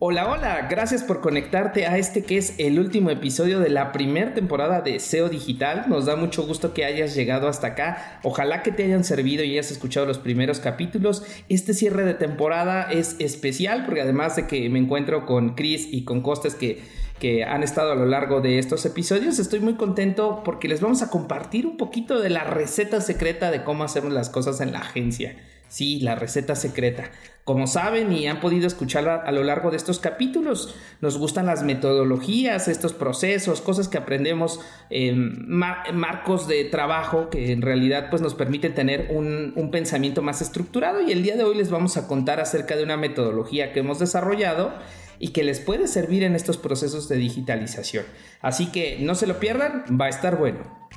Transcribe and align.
Hola, 0.00 0.30
hola, 0.30 0.68
gracias 0.70 1.02
por 1.02 1.20
conectarte 1.20 1.86
a 1.86 1.98
este 1.98 2.22
que 2.22 2.36
es 2.36 2.54
el 2.58 2.78
último 2.78 3.10
episodio 3.10 3.58
de 3.58 3.68
la 3.68 3.90
primera 3.90 4.32
temporada 4.32 4.80
de 4.80 5.00
SEO 5.00 5.28
Digital. 5.28 5.86
Nos 5.88 6.06
da 6.06 6.14
mucho 6.14 6.46
gusto 6.46 6.72
que 6.72 6.84
hayas 6.84 7.16
llegado 7.16 7.48
hasta 7.48 7.66
acá. 7.66 8.20
Ojalá 8.22 8.62
que 8.62 8.70
te 8.70 8.84
hayan 8.84 9.02
servido 9.02 9.42
y 9.42 9.50
hayas 9.50 9.72
escuchado 9.72 10.06
los 10.06 10.18
primeros 10.18 10.60
capítulos. 10.60 11.24
Este 11.48 11.74
cierre 11.74 12.04
de 12.04 12.14
temporada 12.14 12.82
es 12.92 13.16
especial 13.18 13.86
porque 13.86 14.02
además 14.02 14.36
de 14.36 14.46
que 14.46 14.68
me 14.68 14.78
encuentro 14.78 15.26
con 15.26 15.56
Chris 15.56 15.88
y 15.90 16.04
con 16.04 16.20
Costes 16.20 16.54
que 16.54 16.80
que 17.18 17.42
han 17.42 17.64
estado 17.64 17.90
a 17.90 17.96
lo 17.96 18.06
largo 18.06 18.40
de 18.40 18.60
estos 18.60 18.86
episodios. 18.86 19.40
Estoy 19.40 19.58
muy 19.58 19.74
contento 19.74 20.42
porque 20.44 20.68
les 20.68 20.80
vamos 20.80 21.02
a 21.02 21.10
compartir 21.10 21.66
un 21.66 21.76
poquito 21.76 22.20
de 22.20 22.30
la 22.30 22.44
receta 22.44 23.00
secreta 23.00 23.50
de 23.50 23.64
cómo 23.64 23.82
hacemos 23.82 24.12
las 24.12 24.30
cosas 24.30 24.60
en 24.60 24.70
la 24.70 24.78
agencia. 24.78 25.34
Sí, 25.68 26.00
la 26.00 26.14
receta 26.14 26.56
secreta. 26.56 27.10
Como 27.44 27.66
saben 27.66 28.12
y 28.12 28.26
han 28.26 28.40
podido 28.40 28.66
escuchar 28.66 29.08
a, 29.08 29.32
lo 29.32 29.42
largo 29.42 29.70
de 29.70 29.78
estos 29.78 29.98
capítulos, 29.98 30.74
nos 31.00 31.16
gustan 31.16 31.46
las 31.46 31.62
metodologías, 31.62 32.68
estos 32.68 32.92
procesos, 32.92 33.62
cosas 33.62 33.88
que 33.88 33.96
aprendemos 33.96 34.60
en 34.90 35.48
marcos 35.48 36.46
de 36.46 36.64
trabajo 36.64 37.30
que 37.30 37.52
en 37.52 37.62
realidad 37.62 38.08
pues, 38.10 38.20
nos 38.20 38.34
permiten 38.34 38.74
tener 38.74 39.08
un 39.10 39.70
pensamiento 39.70 40.20
más 40.20 40.42
estructurado 40.42 41.00
y 41.00 41.10
el 41.12 41.22
día 41.22 41.36
de 41.36 41.44
hoy 41.44 41.56
les 41.56 41.70
vamos 41.70 41.96
a 41.96 42.06
contar 42.06 42.38
acerca 42.38 42.76
de 42.76 42.82
una 42.82 42.98
metodología 42.98 43.72
que 43.72 43.80
hemos 43.80 43.98
desarrollado 43.98 44.74
y 45.18 45.28
que 45.28 45.44
les 45.44 45.60
puede 45.60 45.88
servir 45.88 46.22
en 46.22 46.34
estos 46.34 46.58
procesos 46.58 47.08
de 47.08 47.16
digitalización. 47.16 48.04
Así 48.40 48.66
que 48.66 48.98
no 49.00 49.14
se 49.14 49.26
lo 49.26 49.40
pierdan, 49.40 49.84
va 50.00 50.06
a 50.06 50.10
estar 50.10 50.36
bueno. 50.36 50.88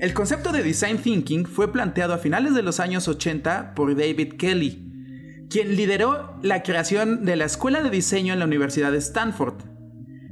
El 0.00 0.14
concepto 0.14 0.52
de 0.52 0.62
design 0.62 0.98
thinking 0.98 1.44
fue 1.44 1.72
planteado 1.72 2.14
a 2.14 2.18
finales 2.18 2.54
de 2.54 2.62
los 2.62 2.78
años 2.78 3.08
80 3.08 3.74
por 3.74 3.96
David 3.96 4.34
Kelly, 4.34 5.46
quien 5.50 5.74
lideró 5.74 6.38
la 6.40 6.62
creación 6.62 7.24
de 7.24 7.34
la 7.34 7.46
Escuela 7.46 7.82
de 7.82 7.90
Diseño 7.90 8.32
en 8.32 8.38
la 8.38 8.44
Universidad 8.44 8.92
de 8.92 8.98
Stanford. 8.98 9.56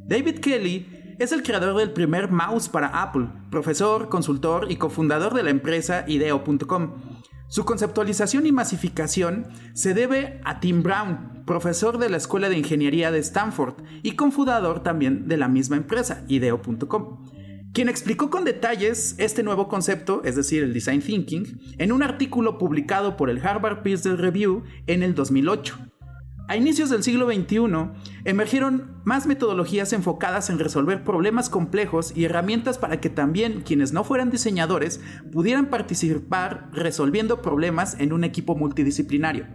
David 0.07 0.39
Kelly 0.39 1.17
es 1.19 1.33
el 1.33 1.43
creador 1.43 1.77
del 1.77 1.91
primer 1.91 2.31
mouse 2.31 2.69
para 2.69 3.03
Apple, 3.03 3.27
profesor, 3.51 4.09
consultor 4.09 4.71
y 4.71 4.77
cofundador 4.77 5.35
de 5.35 5.43
la 5.43 5.51
empresa 5.51 6.05
IDEO.com. 6.07 6.95
Su 7.49 7.65
conceptualización 7.65 8.47
y 8.47 8.53
masificación 8.53 9.49
se 9.75 9.95
debe 9.95 10.41
a 10.45 10.61
Tim 10.61 10.85
Brown, 10.85 11.43
profesor 11.45 11.99
de 11.99 12.09
la 12.09 12.19
Escuela 12.19 12.49
de 12.49 12.59
Ingeniería 12.59 13.11
de 13.11 13.19
Stanford 13.19 13.83
y 14.05 14.13
cofundador 14.13 14.85
también 14.85 15.27
de 15.27 15.39
la 15.39 15.49
misma 15.49 15.77
empresa, 15.77 16.25
IDEO.com 16.29 17.26
quien 17.73 17.89
explicó 17.89 18.31
con 18.31 18.45
detalles 18.45 19.15
este 19.19 19.43
nuevo 19.43 19.69
concepto, 19.69 20.23
es 20.25 20.37
decir, 20.37 20.63
el 20.63 20.73
design 20.73 21.03
thinking, 21.03 21.61
en 21.79 21.93
un 21.93 22.03
artículo 22.03 22.59
publicado 22.59 23.17
por 23.17 23.29
el 23.29 23.45
Harvard 23.45 23.79
Business 23.79 24.19
Review 24.19 24.65
en 24.87 25.03
el 25.03 25.15
2008. 25.15 25.79
A 26.49 26.57
inicios 26.57 26.91
del 26.91 27.03
siglo 27.03 27.27
XXI, 27.27 27.59
emergieron 28.25 29.01
más 29.05 29.27
metodologías 29.27 29.93
enfocadas 29.93 30.49
en 30.49 30.61
resolver 30.61 31.03
problemas 31.03 31.51
complejos 31.51 32.13
y 32.15 32.25
herramientas 32.25 32.79
para 32.79 33.01
que 33.01 33.11
también 33.11 33.63
quienes 33.63 33.93
no 33.93 34.05
fueran 34.05 34.31
diseñadores 34.31 35.01
pudieran 35.33 35.67
participar 35.67 36.71
resolviendo 36.73 37.43
problemas 37.43 37.99
en 37.99 38.13
un 38.13 38.23
equipo 38.23 38.55
multidisciplinario. 38.55 39.47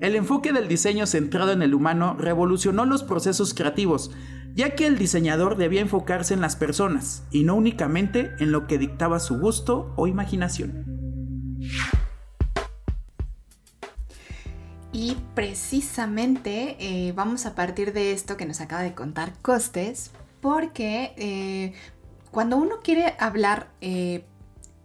El 0.00 0.14
enfoque 0.14 0.52
del 0.52 0.68
diseño 0.68 1.06
centrado 1.06 1.52
en 1.52 1.62
el 1.62 1.72
humano 1.72 2.14
revolucionó 2.18 2.84
los 2.84 3.02
procesos 3.02 3.54
creativos, 3.54 4.10
ya 4.56 4.74
que 4.74 4.86
el 4.86 4.96
diseñador 4.96 5.56
debía 5.58 5.82
enfocarse 5.82 6.32
en 6.32 6.40
las 6.40 6.56
personas 6.56 7.24
y 7.30 7.44
no 7.44 7.54
únicamente 7.54 8.32
en 8.38 8.52
lo 8.52 8.66
que 8.66 8.78
dictaba 8.78 9.20
su 9.20 9.38
gusto 9.38 9.92
o 9.96 10.06
imaginación. 10.06 11.58
Y 14.92 15.18
precisamente 15.34 16.76
eh, 16.80 17.12
vamos 17.12 17.44
a 17.44 17.54
partir 17.54 17.92
de 17.92 18.12
esto 18.12 18.38
que 18.38 18.46
nos 18.46 18.62
acaba 18.62 18.82
de 18.82 18.94
contar 18.94 19.34
Costes, 19.42 20.10
porque 20.40 21.12
eh, 21.18 21.74
cuando 22.30 22.56
uno 22.56 22.76
quiere 22.82 23.14
hablar 23.18 23.68
eh, 23.82 24.24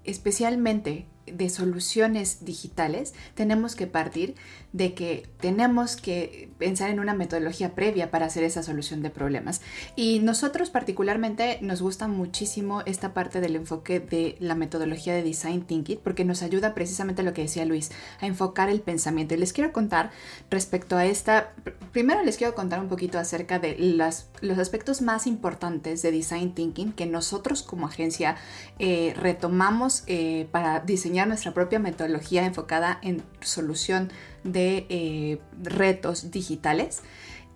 especialmente 0.04 1.08
de 1.26 1.50
soluciones 1.50 2.44
digitales, 2.46 3.14
tenemos 3.36 3.76
que 3.76 3.88
partir 3.88 4.36
de 4.74 4.94
que 4.94 5.28
tenemos 5.40 5.98
que 5.98 6.50
pensar 6.58 6.90
en 6.90 7.00
una 7.00 7.14
metodología 7.14 7.76
previa 7.76 8.10
para 8.10 8.26
hacer 8.26 8.44
esa 8.44 8.64
solución 8.64 9.02
de 9.02 9.10
problemas. 9.10 9.62
Y 9.96 10.20
nosotros 10.20 10.70
particularmente 10.70 11.60
nos 11.62 11.82
gusta 11.82 12.08
muchísimo 12.08 12.82
esta 12.86 13.14
parte 13.14 13.42
del 13.42 13.56
enfoque 13.56 14.00
de 14.00 14.38
la 14.40 14.56
metodología 14.56 15.14
de 15.14 15.24
Design 15.24 15.64
Thinking 15.64 16.00
porque 16.04 16.26
nos 16.26 16.42
ayuda 16.42 16.74
precisamente 16.74 17.22
a 17.22 17.26
lo 17.26 17.34
que 17.34 17.44
decía 17.44 17.66
Luis, 17.66 17.92
a 18.20 18.28
enfocar 18.28 18.70
el 18.70 18.82
pensamiento. 18.82 19.34
Y 19.34 19.38
les 19.38 19.54
quiero 19.54 19.74
contar 19.74 20.12
respecto 20.50 20.96
a 20.96 21.06
esta, 21.06 21.54
primero 21.92 22.24
les 22.24 22.38
quiero 22.38 22.56
contar 22.56 22.80
un 22.80 22.88
poquito 22.88 23.20
acerca 23.20 23.60
de 23.60 23.76
las, 23.78 24.30
los 24.42 24.58
aspectos 24.58 25.02
más 25.02 25.28
importantes 25.28 26.02
de 26.02 26.12
Design 26.12 26.54
Thinking 26.54 26.94
que 26.94 27.06
nosotros 27.06 27.62
como 27.62 27.88
agencia 27.88 28.38
eh, 28.80 29.14
retomamos 29.18 30.04
eh, 30.08 30.48
para 30.52 30.80
diseñar 30.80 31.11
nuestra 31.26 31.54
propia 31.54 31.80
metodología 31.80 32.46
enfocada 32.46 33.00
en 33.02 33.24
solución 33.42 34.12
de 34.44 34.86
eh, 34.90 35.40
retos 35.62 36.32
digitales. 36.32 37.02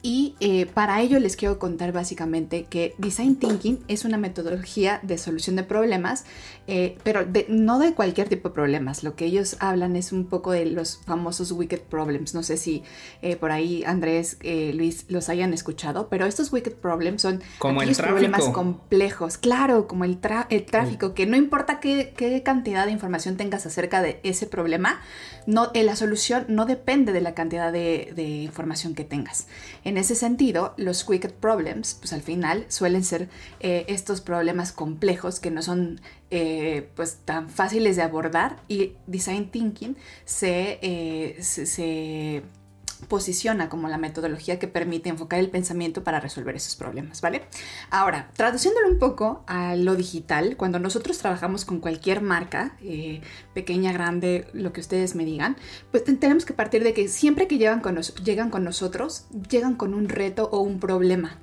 Y 0.08 0.36
eh, 0.40 0.68
para 0.68 1.02
ello 1.02 1.20
les 1.20 1.36
quiero 1.36 1.58
contar 1.58 1.92
básicamente 1.92 2.66
que 2.66 2.94
Design 3.00 3.38
Thinking 3.38 3.80
es 3.88 4.06
una 4.06 4.20
metodología 4.20 5.00
de 5.02 5.18
solución 5.18 5.56
de 5.56 5.64
problemas, 5.64 6.26
eh, 6.68 7.00
pero 7.02 7.26
no 7.50 7.80
de 7.80 7.96
cualquier 7.96 8.30
tipo 8.30 8.50
de 8.50 8.54
problemas. 8.54 9.04
Lo 9.04 9.16
que 9.16 9.26
ellos 9.26 9.58
hablan 9.62 9.96
es 9.96 10.12
un 10.12 10.28
poco 10.28 10.52
de 10.52 10.68
los 10.68 10.98
famosos 11.08 11.52
wicked 11.52 11.82
problems. 11.90 12.36
No 12.36 12.44
sé 12.44 12.58
si 12.58 12.84
por 13.40 13.52
ahí 13.52 13.84
Andrés, 13.84 14.38
Luis 14.76 15.06
los 15.08 15.30
hayan 15.30 15.54
escuchado, 15.54 16.08
pero 16.08 16.28
estos 16.28 16.54
wicked 16.54 16.74
problems 16.74 17.24
son 17.24 17.42
como 17.58 17.82
problemas 17.98 18.48
complejos. 18.50 19.40
Claro, 19.40 19.88
como 19.88 20.06
el, 20.06 20.20
el 20.50 20.66
tráfico, 20.66 21.16
que 21.16 21.26
no 21.26 21.36
importa 21.36 21.80
qué, 21.80 22.14
qué, 22.16 22.44
cantidad 22.44 22.86
de 22.86 22.92
información 22.92 23.38
tengas 23.38 23.66
acerca 23.66 24.04
de 24.04 24.20
ese 24.22 24.46
problema, 24.46 25.02
no, 25.48 25.72
la 25.74 25.96
solución 25.96 26.46
no 26.48 26.68
depende 26.68 27.12
de 27.12 27.22
la 27.22 27.34
cantidad 27.34 27.72
de, 27.74 28.14
de 28.16 28.24
información 28.24 28.94
que 28.94 29.04
tengas. 29.04 29.48
En 29.84 29.95
ese 29.98 30.16
sentido, 30.16 30.74
los 30.78 31.08
wicked 31.08 31.34
problems, 31.34 31.96
pues 32.00 32.14
al 32.14 32.22
final 32.22 32.66
suelen 32.70 33.04
ser 33.04 33.30
eh, 33.60 33.86
estos 33.88 34.22
problemas 34.22 34.72
complejos 34.72 35.40
que 35.40 35.52
no 35.52 35.62
son 35.62 36.02
eh, 36.32 36.90
pues 36.96 37.20
tan 37.26 37.50
fáciles 37.50 37.96
de 37.96 38.02
abordar 38.02 38.58
y 38.68 38.94
design 39.08 39.50
thinking 39.50 39.96
se, 40.26 40.80
eh, 40.82 41.38
se 41.42 42.44
posiciona 43.08 43.70
como 43.70 43.88
la 43.88 43.98
metodología 43.98 44.60
que 44.60 44.68
permite 44.68 45.10
enfocar 45.10 45.40
el 45.40 45.50
pensamiento 45.50 46.04
para 46.04 46.20
resolver 46.20 46.56
esos 46.56 46.76
problemas, 46.76 47.22
¿vale? 47.22 47.44
Ahora, 47.90 48.30
traduciéndolo 48.36 48.88
un 48.88 49.00
poco 49.00 49.44
a 49.48 49.76
lo 49.76 49.96
digital, 49.96 50.56
cuando 50.58 50.80
nosotros 50.80 51.18
trabajamos 51.18 51.66
con 51.66 51.80
cualquier 51.80 52.22
marca, 52.22 52.76
eh, 52.82 53.22
pequeña, 53.54 53.92
grande, 53.92 54.48
lo 54.54 54.74
que 54.74 54.82
ustedes 54.82 55.16
me 55.16 55.26
digan, 55.26 55.58
pues 55.92 56.04
tenemos 56.04 56.46
que 56.46 56.54
partir 56.54 56.84
de 56.84 56.94
que 56.94 57.08
siempre 57.08 57.48
que 57.48 57.58
llegan 57.58 57.82
con, 57.82 58.00
llegan 58.24 58.50
con 58.50 58.64
nosotros, 58.64 59.28
llegan 59.50 59.76
con 59.76 59.94
un 59.94 60.10
reto 60.10 60.50
o 60.52 60.60
un 60.60 60.80
problema. 60.80 61.40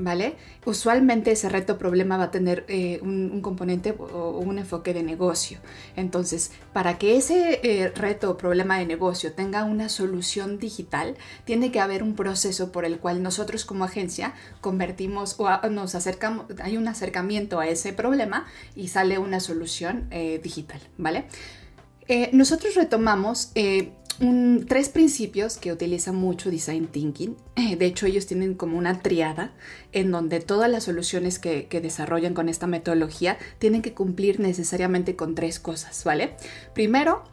¿Vale? 0.00 0.36
Usualmente 0.64 1.32
ese 1.32 1.48
reto 1.48 1.78
problema 1.78 2.16
va 2.16 2.24
a 2.24 2.30
tener 2.30 2.64
eh, 2.68 2.98
un, 3.02 3.40
componente 3.42 3.94
o 3.98 4.38
un 4.38 4.58
enfoque 4.58 4.94
de 4.94 5.02
negocio. 5.02 5.58
Entonces, 5.96 6.52
para 6.72 6.98
que 6.98 7.16
ese 7.16 7.60
eh, 7.62 7.88
reto 7.90 8.30
o 8.30 8.36
problema 8.36 8.78
de 8.78 8.86
negocio 8.86 9.32
tenga 9.32 9.64
una 9.64 9.88
solución 9.88 10.58
digital, 10.58 11.16
tiene 11.44 11.70
que 11.70 11.80
haber 11.80 12.02
un 12.02 12.14
proceso 12.14 12.72
por 12.72 12.84
el 12.84 12.98
cual 12.98 13.22
nosotros 13.22 13.64
como 13.64 13.84
agencia 13.84 14.34
convertimos 14.60 15.36
o 15.38 15.68
nos 15.68 15.94
acercamos, 15.94 16.46
hay 16.62 16.76
un 16.76 16.88
acercamiento 16.88 17.60
a 17.60 17.68
ese 17.68 17.92
problema 17.92 18.46
y 18.74 18.88
sale 18.88 19.18
una 19.18 19.40
solución 19.40 20.08
eh, 20.10 20.40
digital, 20.42 20.80
¿vale? 20.98 21.26
nosotros 22.32 22.74
retomamos 22.74 23.52
tres 24.66 24.90
principios 24.90 25.56
que 25.56 25.72
utiliza 25.72 26.12
mucho 26.12 26.50
Design 26.50 26.88
Thinking. 26.88 27.36
De 27.78 27.86
hecho, 27.86 28.06
ellos 28.06 28.26
tienen 28.26 28.54
como 28.54 28.76
una 28.76 29.00
triada 29.00 29.52
en 29.92 30.10
donde 30.10 30.40
todas 30.40 30.70
las 30.70 30.84
soluciones 30.84 31.38
que, 31.38 31.66
desarrollan 31.70 32.34
con 32.34 32.48
esta 32.48 32.66
metodología 32.66 33.38
tienen 33.58 33.82
que 33.82 33.94
cumplir 33.94 34.40
necesariamente 34.40 35.16
con 35.16 35.34
tres 35.34 35.58
cosas, 35.58 36.04
¿vale? 36.04 36.36
Primero, 36.74 37.24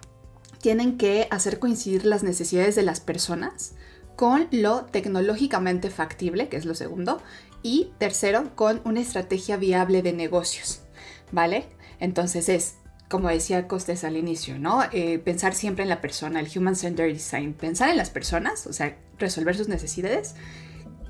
tienen 0.61 0.97
que 0.97 1.27
hacer 1.29 1.59
coincidir 1.59 2.05
las 2.05 2.23
necesidades 2.23 2.75
de 2.75 2.83
las 2.83 2.99
personas 2.99 3.73
con 4.15 4.47
lo 4.51 4.85
tecnológicamente 4.85 5.89
factible, 5.89 6.47
que 6.49 6.57
es 6.57 6.65
lo 6.65 6.73
segundo, 6.73 7.21
y 7.61 7.91
tercero, 7.99 8.55
con 8.55 8.81
una 8.85 9.01
estrategia 9.01 9.57
viable 9.57 10.01
de 10.01 10.13
negocios, 10.13 10.81
¿vale? 11.31 11.67
Entonces 11.99 12.49
es, 12.49 12.75
como 13.09 13.29
decía 13.29 13.67
Costes 13.67 14.03
al 14.03 14.17
inicio, 14.17 14.59
¿no? 14.59 14.83
Eh, 14.91 15.19
pensar 15.19 15.53
siempre 15.53 15.83
en 15.83 15.89
la 15.89 16.01
persona, 16.01 16.39
el 16.39 16.49
Human 16.53 16.75
Centered 16.75 17.13
Design, 17.13 17.53
pensar 17.53 17.89
en 17.89 17.97
las 17.97 18.09
personas, 18.09 18.67
o 18.67 18.73
sea, 18.73 18.97
resolver 19.17 19.55
sus 19.55 19.69
necesidades 19.69 20.35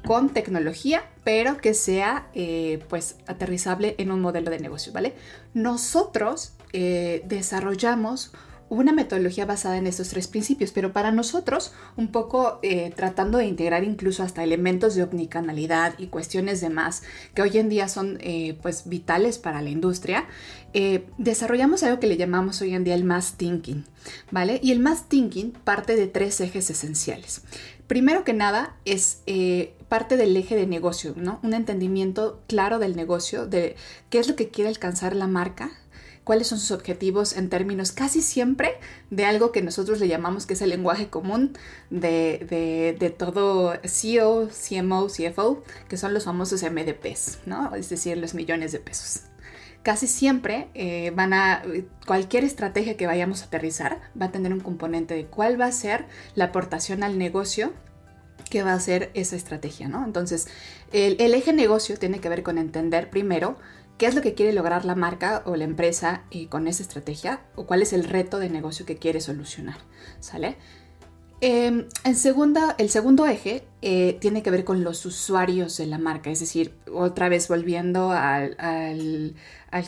con 0.06 0.30
tecnología, 0.30 1.04
pero 1.24 1.58
que 1.58 1.74
sea 1.74 2.30
eh, 2.34 2.80
pues 2.88 3.18
aterrizable 3.28 3.96
en 3.98 4.12
un 4.12 4.22
modelo 4.22 4.52
de 4.52 4.60
negocio, 4.60 4.94
¿vale? 4.94 5.16
Nosotros 5.54 6.54
eh, 6.72 7.24
desarrollamos 7.26 8.32
una 8.70 8.92
metodología 8.92 9.46
basada 9.46 9.78
en 9.78 9.88
estos 9.88 10.10
tres 10.10 10.28
principios, 10.28 10.72
pero 10.72 10.94
para 10.94 11.12
nosotros, 11.12 11.74
un 11.96 12.10
poco 12.10 12.60
eh, 12.64 12.92
tratando 12.96 13.38
de 13.38 13.46
integrar 13.46 13.84
incluso 13.84 14.24
hasta 14.24 14.44
elementos 14.44 14.96
de 14.96 15.04
omnicanalidad 15.04 15.96
y 15.98 16.08
cuestiones 16.08 16.62
de 16.62 16.70
más 16.70 17.04
que 17.34 17.42
hoy 17.42 17.58
en 17.58 17.70
día 17.70 17.88
son 17.88 18.18
eh, 18.22 18.58
pues 18.62 18.88
vitales 18.90 19.38
para 19.38 19.62
la 19.62 19.70
industria, 19.70 20.26
eh, 20.74 21.08
desarrollamos 21.18 21.84
algo 21.84 22.00
que 22.00 22.08
le 22.08 22.18
llamamos 22.18 22.62
hoy 22.62 22.74
en 22.74 22.84
día 22.84 22.96
el 22.96 23.04
mass 23.04 23.36
thinking, 23.38 23.86
¿vale? 24.32 24.60
Y 24.62 24.72
el 24.72 24.80
mass 24.80 25.06
thinking 25.08 25.52
parte 25.52 25.96
de 25.96 26.08
tres 26.08 26.40
ejes 26.42 26.70
esenciales. 26.70 27.42
Primero 27.88 28.26
que 28.26 28.34
nada 28.34 28.76
es 28.84 29.22
parte 29.88 30.18
del 30.18 30.36
eje 30.36 30.58
de 30.58 30.68
negocio, 30.68 31.14
¿no? 31.16 31.40
Un 31.42 31.54
entendimiento 31.54 32.42
claro 32.48 32.80
del 32.80 32.98
negocio, 32.98 33.48
de 33.48 33.78
qué 34.10 34.20
es 34.20 34.28
lo 34.28 34.36
que 34.36 34.50
quiere 34.50 34.70
alcanzar 34.70 35.16
la 35.16 35.28
marca, 35.28 35.72
cuáles 36.28 36.48
son 36.48 36.60
sus 36.60 36.72
objetivos 36.72 37.38
en 37.38 37.48
términos 37.48 37.94
casi 37.94 38.22
siempre 38.22 38.74
de 39.10 39.24
algo 39.24 39.54
que 39.54 39.62
nosotros 39.62 40.02
le 40.02 40.10
llamamos 40.10 40.46
que 40.46 40.56
es 40.56 40.62
el 40.62 40.72
lenguaje 40.72 41.08
común 41.08 41.58
de, 41.90 43.16
todo 43.18 43.74
CEO, 43.86 44.50
CMO, 44.50 45.08
CFO, 45.08 45.64
que 45.88 45.96
son 45.96 46.14
los 46.14 46.26
famosos 46.26 46.64
MDPs, 46.64 47.44
¿no? 47.46 47.74
Es 47.76 47.88
decir, 47.88 48.18
los 48.18 48.34
millones 48.34 48.74
de 48.74 48.80
pesos 48.80 49.22
casi 49.84 50.06
siempre 50.06 50.68
eh, 50.74 51.14
van 51.16 51.32
a, 51.32 51.64
cualquier 52.06 52.44
estrategia 52.44 52.98
que 52.98 53.08
vayamos 53.08 53.42
a 53.42 53.46
aterrizar 53.46 54.02
va 54.22 54.26
a 54.26 54.32
tener 54.34 54.52
un 54.52 54.60
componente 54.60 55.14
de 55.14 55.28
cuál 55.28 55.60
va 55.60 55.68
a 55.68 55.72
ser 55.72 56.08
la 56.36 56.46
aportación 56.46 57.04
al 57.04 57.18
negocio 57.18 57.72
que 58.50 58.64
va 58.64 58.74
a 58.74 58.80
ser 58.82 59.12
esa 59.14 59.38
estrategia, 59.38 59.88
¿no? 59.88 60.04
Entonces, 60.04 60.50
el, 60.92 61.16
el, 61.22 61.34
eje 61.34 61.54
negocio 61.54 61.98
tiene 61.98 62.20
que 62.20 62.28
ver 62.28 62.44
con 62.44 62.58
entender 62.58 63.10
primero 63.10 63.58
qué 63.98 64.06
es 64.06 64.16
lo 64.16 64.22
que 64.22 64.34
quiere 64.34 64.54
lograr 64.54 64.86
la 64.86 64.96
marca 64.96 65.42
o 65.46 65.56
la 65.56 65.64
empresa 65.64 66.24
eh, 66.32 66.48
con 66.48 66.68
esa 66.68 66.84
estrategia 66.84 67.42
o 67.56 67.66
cuál 67.66 67.82
es 67.82 67.94
el 67.94 68.04
reto 68.04 68.40
de 68.40 68.50
negocio 68.50 68.86
que 68.86 68.98
quiere 68.98 69.22
solucionar, 69.22 69.78
¿sale? 70.20 70.58
Em, 71.40 71.86
en 72.04 72.16
segunda, 72.16 72.74
el 72.80 72.90
segundo 72.90 73.28
eje 73.28 73.64
eh, 73.84 74.18
tiene 74.20 74.42
que 74.42 74.50
ver 74.50 74.64
con 74.64 74.84
los 74.84 75.06
usuarios 75.06 75.78
de 75.78 75.86
la 75.86 76.00
marca, 76.00 76.32
es 76.32 76.40
decir, 76.40 76.74
otra 76.92 77.30
vez 77.30 77.48
volviendo 77.48 78.12
al, 78.12 78.56
al, 78.58 79.36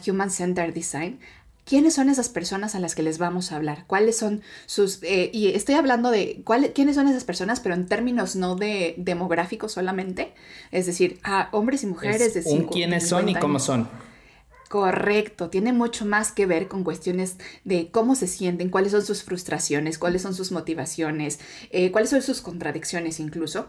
Human 0.08 0.30
Centered 0.30 0.76
Design, 0.76 1.20
¿quiénes 1.70 1.94
son 1.94 2.10
esas 2.10 2.30
personas 2.30 2.74
a 2.74 2.80
las 2.80 2.96
que 2.96 3.04
les 3.04 3.20
vamos 3.20 3.52
a 3.52 3.56
hablar? 3.56 3.84
¿Cuáles 3.86 4.18
son 4.18 4.42
sus... 4.66 5.04
Eh, 5.04 5.30
y 5.32 5.50
estoy 5.50 5.76
hablando 5.76 6.10
de 6.10 6.44
quiénes 6.74 6.96
son 6.96 7.08
esas 7.08 7.24
personas, 7.24 7.60
pero 7.60 7.76
en 7.76 7.86
términos 7.86 8.36
no 8.36 8.56
de 8.56 8.96
demográficos 8.98 9.74
solamente, 9.74 10.34
es 10.72 10.88
decir, 10.88 11.20
a 11.24 11.50
hombres 11.52 11.84
y 11.84 11.86
mujeres 11.86 12.34
de 12.34 12.42
cinco, 12.42 12.72
quiénes 12.72 13.08
son 13.08 13.30
y 13.30 13.36
cómo 13.36 13.60
son. 13.60 13.88
Correcto, 14.68 15.52
tiene 15.52 15.72
mucho 15.72 16.06
más 16.06 16.32
que 16.32 16.48
ver 16.48 16.68
con 16.68 16.84
cuestiones 16.84 17.38
de 17.66 17.92
cómo 17.92 18.16
se 18.16 18.26
sienten, 18.26 18.70
cuáles 18.70 18.92
son 18.92 19.06
sus 19.06 19.22
frustraciones, 19.22 20.00
cuáles 20.00 20.24
son 20.24 20.34
sus 20.34 20.52
motivaciones, 20.52 21.40
eh, 21.70 21.92
cuáles 21.92 22.10
son 22.10 22.24
sus 22.24 22.42
contradicciones 22.42 23.20
incluso. 23.20 23.68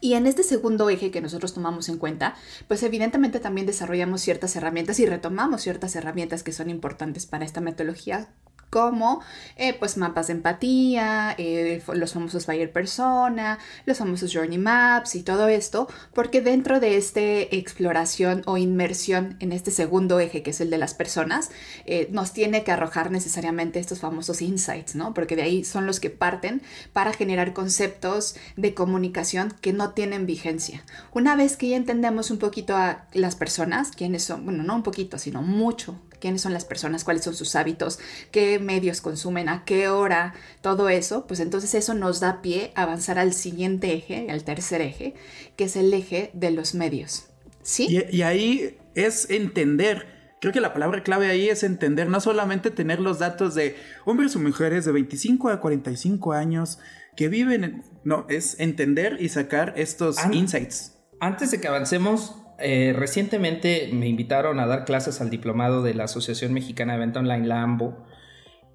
Y 0.00 0.14
en 0.14 0.26
este 0.26 0.42
segundo 0.42 0.88
eje 0.88 1.10
que 1.10 1.20
nosotros 1.20 1.52
tomamos 1.52 1.88
en 1.88 1.98
cuenta, 1.98 2.34
pues 2.68 2.82
evidentemente 2.82 3.38
también 3.38 3.66
desarrollamos 3.66 4.22
ciertas 4.22 4.56
herramientas 4.56 4.98
y 4.98 5.06
retomamos 5.06 5.62
ciertas 5.62 5.94
herramientas 5.94 6.42
que 6.42 6.52
son 6.52 6.70
importantes 6.70 7.26
para 7.26 7.44
esta 7.44 7.60
metodología, 7.60 8.30
como 8.70 9.20
eh, 9.56 9.74
pues 9.74 9.96
mapas 9.96 10.28
de 10.28 10.34
empatía, 10.34 11.34
eh, 11.36 11.82
los 11.92 12.12
famosos 12.12 12.46
Buyer 12.46 12.72
Persona, 12.72 13.58
los 13.84 13.98
famosos 13.98 14.32
Journey 14.32 14.58
Maps 14.58 15.16
y 15.16 15.22
todo 15.22 15.48
esto, 15.48 15.88
porque 16.14 16.40
dentro 16.40 16.80
de 16.80 16.96
esta 16.96 17.20
exploración 17.20 18.42
o 18.46 18.56
inmersión 18.56 19.36
en 19.40 19.52
este 19.52 19.70
segundo 19.72 20.20
eje, 20.20 20.42
que 20.42 20.50
es 20.50 20.60
el 20.60 20.70
de 20.70 20.78
las 20.78 20.94
personas, 20.94 21.50
eh, 21.84 22.08
nos 22.12 22.32
tiene 22.32 22.62
que 22.62 22.72
arrojar 22.72 23.10
necesariamente 23.10 23.80
estos 23.80 23.98
famosos 23.98 24.40
insights, 24.40 24.94
¿no? 24.94 25.12
Porque 25.12 25.36
de 25.36 25.42
ahí 25.42 25.64
son 25.64 25.86
los 25.86 25.98
que 25.98 26.10
parten 26.10 26.62
para 26.92 27.12
generar 27.12 27.52
conceptos 27.52 28.36
de 28.56 28.74
comunicación 28.74 29.52
que 29.60 29.72
no 29.72 29.90
tienen 29.90 30.26
vigencia. 30.26 30.84
Una 31.12 31.34
vez 31.34 31.56
que 31.56 31.68
ya 31.68 31.76
entendemos 31.76 32.30
un 32.30 32.38
poquito 32.38 32.76
a 32.76 33.06
las 33.12 33.34
personas, 33.34 33.90
quiénes 33.90 34.22
son, 34.22 34.44
bueno, 34.44 34.62
no 34.62 34.76
un 34.76 34.82
poquito, 34.82 35.18
sino 35.18 35.42
mucho 35.42 35.98
quiénes 36.20 36.42
son 36.42 36.52
las 36.52 36.64
personas, 36.64 37.04
cuáles 37.04 37.24
son 37.24 37.34
sus 37.34 37.56
hábitos, 37.56 37.98
qué 38.30 38.58
medios 38.58 39.00
consumen, 39.00 39.48
a 39.48 39.64
qué 39.64 39.88
hora, 39.88 40.34
todo 40.60 40.88
eso, 40.88 41.26
pues 41.26 41.40
entonces 41.40 41.74
eso 41.74 41.94
nos 41.94 42.20
da 42.20 42.42
pie 42.42 42.72
a 42.74 42.82
avanzar 42.82 43.18
al 43.18 43.32
siguiente 43.32 43.92
eje, 43.92 44.30
al 44.30 44.44
tercer 44.44 44.80
eje, 44.80 45.14
que 45.56 45.64
es 45.64 45.76
el 45.76 45.92
eje 45.92 46.30
de 46.34 46.50
los 46.50 46.74
medios. 46.74 47.24
¿Sí? 47.62 47.86
Y, 48.10 48.22
ahí 48.22 48.78
es 48.94 49.28
entender. 49.30 50.06
Creo 50.40 50.52
que 50.52 50.60
la 50.60 50.72
palabra 50.72 51.02
clave 51.02 51.28
ahí 51.28 51.48
es 51.48 51.62
entender, 51.62 52.08
no 52.08 52.20
solamente 52.20 52.70
tener 52.70 53.00
los 53.00 53.18
datos 53.18 53.54
de 53.54 53.76
hombres 54.06 54.34
o 54.36 54.38
mujeres 54.38 54.84
de 54.86 54.92
25 54.92 55.50
a 55.50 55.60
45 55.60 56.32
años 56.32 56.78
que 57.16 57.28
viven 57.28 57.64
en... 57.64 57.84
No, 58.02 58.24
es 58.30 58.58
entender 58.58 59.18
y 59.20 59.28
sacar 59.28 59.74
estos 59.76 60.16
insights. 60.32 60.96
Antes 61.20 61.50
de 61.50 61.60
que 61.60 61.68
avancemos, 61.68 62.39
eh, 62.60 62.92
recientemente 62.96 63.90
me 63.92 64.08
invitaron 64.08 64.60
a 64.60 64.66
dar 64.66 64.84
clases 64.84 65.20
al 65.20 65.30
diplomado 65.30 65.82
de 65.82 65.94
la 65.94 66.04
Asociación 66.04 66.52
Mexicana 66.52 66.94
de 66.94 67.00
Venta 67.00 67.20
Online, 67.20 67.46
la 67.46 67.62
AMBO, 67.62 68.04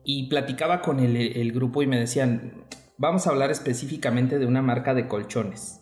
y 0.03 0.27
platicaba 0.29 0.81
con 0.81 0.99
el, 0.99 1.51
grupo 1.51 1.81
y 1.81 1.87
me 1.87 1.99
decían, 1.99 2.65
vamos 2.97 3.25
a 3.25 3.31
hablar 3.31 3.51
específicamente 3.51 4.39
de 4.39 4.45
una 4.45 4.61
marca 4.61 4.93
de 4.93 5.07
colchones. 5.07 5.81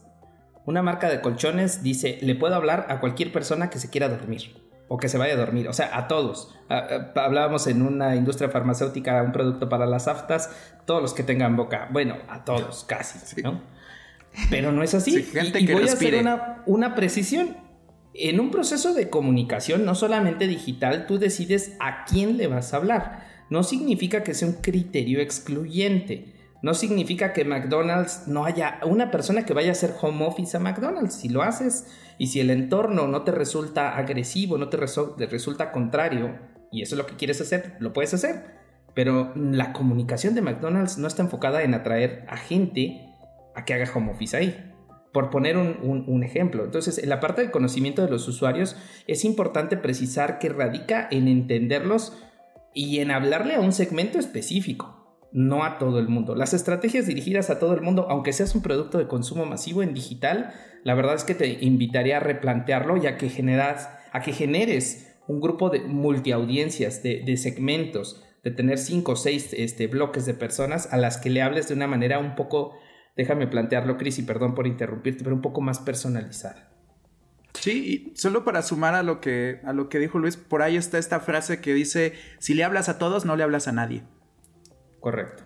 Una 0.65 0.81
marca 0.81 1.09
de 1.09 1.19
colchones 1.19 1.83
dice, 1.83 2.19
le 2.21 2.35
puedo 2.35 2.55
hablar 2.55 2.87
a 2.89 3.01
cualquier 3.01 3.33
persona 3.33 3.69
que 3.69 3.79
se 3.79 3.89
quiera 3.89 4.07
dormir 4.07 4.55
o 4.87 4.97
que 4.97 5.09
se 5.09 5.17
vaya 5.17 5.33
a 5.33 5.37
dormir, 5.37 5.67
o 5.67 5.73
sea, 5.73 5.97
a 5.97 6.07
todos. 6.07 6.55
hablábamos 6.69 7.67
en 7.67 7.81
una 7.81 8.15
industria 8.15 8.49
farmacéutica, 8.49 9.21
un 9.23 9.31
producto 9.31 9.67
para 9.67 9.85
las 9.85 10.07
aftas, 10.07 10.51
todos 10.85 11.01
los 11.01 11.13
que 11.13 11.23
tengan 11.23 11.57
boca, 11.57 11.89
bueno, 11.91 12.15
a 12.29 12.45
todos, 12.45 12.85
casi, 12.85 13.41
¿no? 13.41 13.61
Pero 14.49 14.71
no 14.71 14.83
es 14.83 14.93
así. 14.93 15.29
y, 15.59 15.71
voy 15.71 15.87
a 15.87 15.93
hacer 15.93 16.15
una, 16.15 16.63
una 16.65 16.95
precisión 16.95 17.57
en 18.13 18.39
un 18.39 18.51
proceso 18.51 18.93
de 18.93 19.09
comunicación, 19.09 19.85
no 19.85 19.95
solamente 19.95 20.47
digital, 20.47 21.07
tú 21.07 21.17
decides 21.17 21.75
a 21.79 22.05
quién 22.05 22.37
le 22.37 22.47
vas 22.47 22.73
a 22.73 22.77
hablar. 22.77 23.25
No 23.49 23.63
significa 23.63 24.23
que 24.23 24.33
sea 24.33 24.47
un 24.47 24.55
criterio 24.55 25.19
excluyente. 25.19 26.33
No 26.61 26.73
significa 26.73 27.33
que 27.33 27.43
McDonald's 27.43 28.27
no 28.27 28.45
haya 28.45 28.79
una 28.85 29.11
persona 29.11 29.45
que 29.45 29.53
vaya 29.53 29.69
a 29.69 29.73
hacer 29.73 29.95
home 29.99 30.25
office 30.25 30.55
a 30.55 30.59
McDonald's. 30.59 31.15
Si 31.15 31.29
lo 31.29 31.41
haces 31.41 31.87
y 32.17 32.27
si 32.27 32.39
el 32.39 32.51
entorno 32.51 33.07
no 33.07 33.23
te 33.23 33.31
resulta 33.31 33.97
agresivo, 33.97 34.57
no 34.57 34.69
te, 34.69 34.77
te 34.77 35.25
resulta 35.25 35.71
contrario, 35.71 36.37
y 36.71 36.83
eso 36.83 36.95
es 36.95 36.99
lo 36.99 37.05
que 37.05 37.15
quieres 37.15 37.41
hacer, 37.41 37.75
lo 37.79 37.93
puedes 37.93 38.13
hacer. 38.13 38.61
Pero 38.93 39.33
la 39.35 39.73
comunicación 39.73 40.35
de 40.35 40.41
McDonald's 40.41 40.99
no 40.99 41.07
está 41.07 41.23
enfocada 41.23 41.63
en 41.63 41.73
atraer 41.73 42.25
a 42.29 42.37
gente 42.37 43.09
a 43.55 43.65
que 43.65 43.73
haga 43.73 43.91
home 43.93 44.11
office 44.11 44.37
ahí 44.37 44.72
por 45.13 45.29
poner 45.29 45.57
un, 45.57 46.23
ejemplo. 46.23 46.65
Entonces, 46.65 46.97
en 46.97 47.07
la 47.07 47.19
parte 47.19 47.41
del 47.41 47.51
conocimiento 47.51 48.01
de 48.01 48.09
los 48.09 48.27
usuarios 48.27 48.75
es 49.07 49.23
importante 49.23 49.77
precisar 49.77 50.39
que 50.39 50.49
radica 50.49 51.07
en 51.11 51.27
entenderlos 51.27 52.17
y 52.73 52.99
en 52.99 53.11
hablarle 53.11 53.53
a 53.53 53.61
un 53.61 53.71
segmento 53.71 54.17
específico, 54.17 55.19
no 55.31 55.63
a 55.63 55.77
todo 55.77 55.99
el 55.99 56.07
mundo. 56.09 56.35
Las 56.35 56.55
estrategias 56.55 57.05
dirigidas 57.05 57.51
a 57.51 57.59
todo 57.59 57.75
el 57.75 57.81
mundo, 57.81 58.07
aunque 58.09 58.33
seas 58.33 58.55
un 58.55 58.63
producto 58.63 58.97
de 58.97 59.07
consumo 59.07 59.45
masivo 59.45 59.83
en 59.83 59.93
digital, 59.93 60.51
la 60.83 60.95
verdad 60.95 61.13
es 61.13 61.23
que 61.23 61.35
te 61.35 61.63
invitaría 61.63 62.17
a 62.17 62.19
replantearlo 62.19 62.97
ya 62.97 63.15
que 63.17 63.29
generas, 63.29 63.89
a 64.11 64.21
que 64.21 64.33
generes 64.33 65.15
un 65.27 65.39
grupo 65.39 65.69
de 65.69 65.81
multiaudiencias, 65.81 67.03
de, 67.03 67.21
de 67.23 67.37
segmentos, 67.37 68.23
de 68.43 68.49
tener 68.49 68.79
cinco 68.79 69.11
o 69.11 69.15
seis 69.15 69.53
este, 69.53 69.85
bloques 69.85 70.25
de 70.25 70.33
personas 70.33 70.91
a 70.91 70.97
las 70.97 71.17
que 71.17 71.29
le 71.29 71.43
hables 71.43 71.67
de 71.67 71.75
una 71.75 71.87
manera 71.87 72.17
un 72.17 72.35
poco 72.35 72.73
déjame 73.15 73.47
plantearlo, 73.47 73.97
Cris, 73.97 74.19
y 74.19 74.23
perdón 74.23 74.55
por 74.55 74.67
interrumpirte, 74.67 75.23
pero 75.23 75.35
un 75.35 75.41
poco 75.41 75.61
más 75.61 75.79
personalizada. 75.79 76.69
Sí, 77.53 78.11
y 78.13 78.17
solo 78.17 78.43
para 78.43 78.61
sumar 78.61 78.95
a 78.95 79.03
lo 79.03 79.21
que 79.21 79.61
a 79.63 79.73
lo 79.73 79.87
que 79.87 79.99
dijo 79.99 80.19
Luis, 80.19 80.37
por 80.37 80.61
ahí 80.61 80.75
está 80.75 80.97
esta 80.97 81.19
frase 81.19 81.61
que 81.61 81.73
dice, 81.73 82.13
si 82.39 82.53
le 82.53 82.63
hablas 82.63 82.89
a 82.89 82.97
todos, 82.97 83.25
no 83.25 83.35
le 83.35 83.43
hablas 83.43 83.67
a 83.67 83.71
nadie. 83.71 84.03
Correcto. 84.99 85.43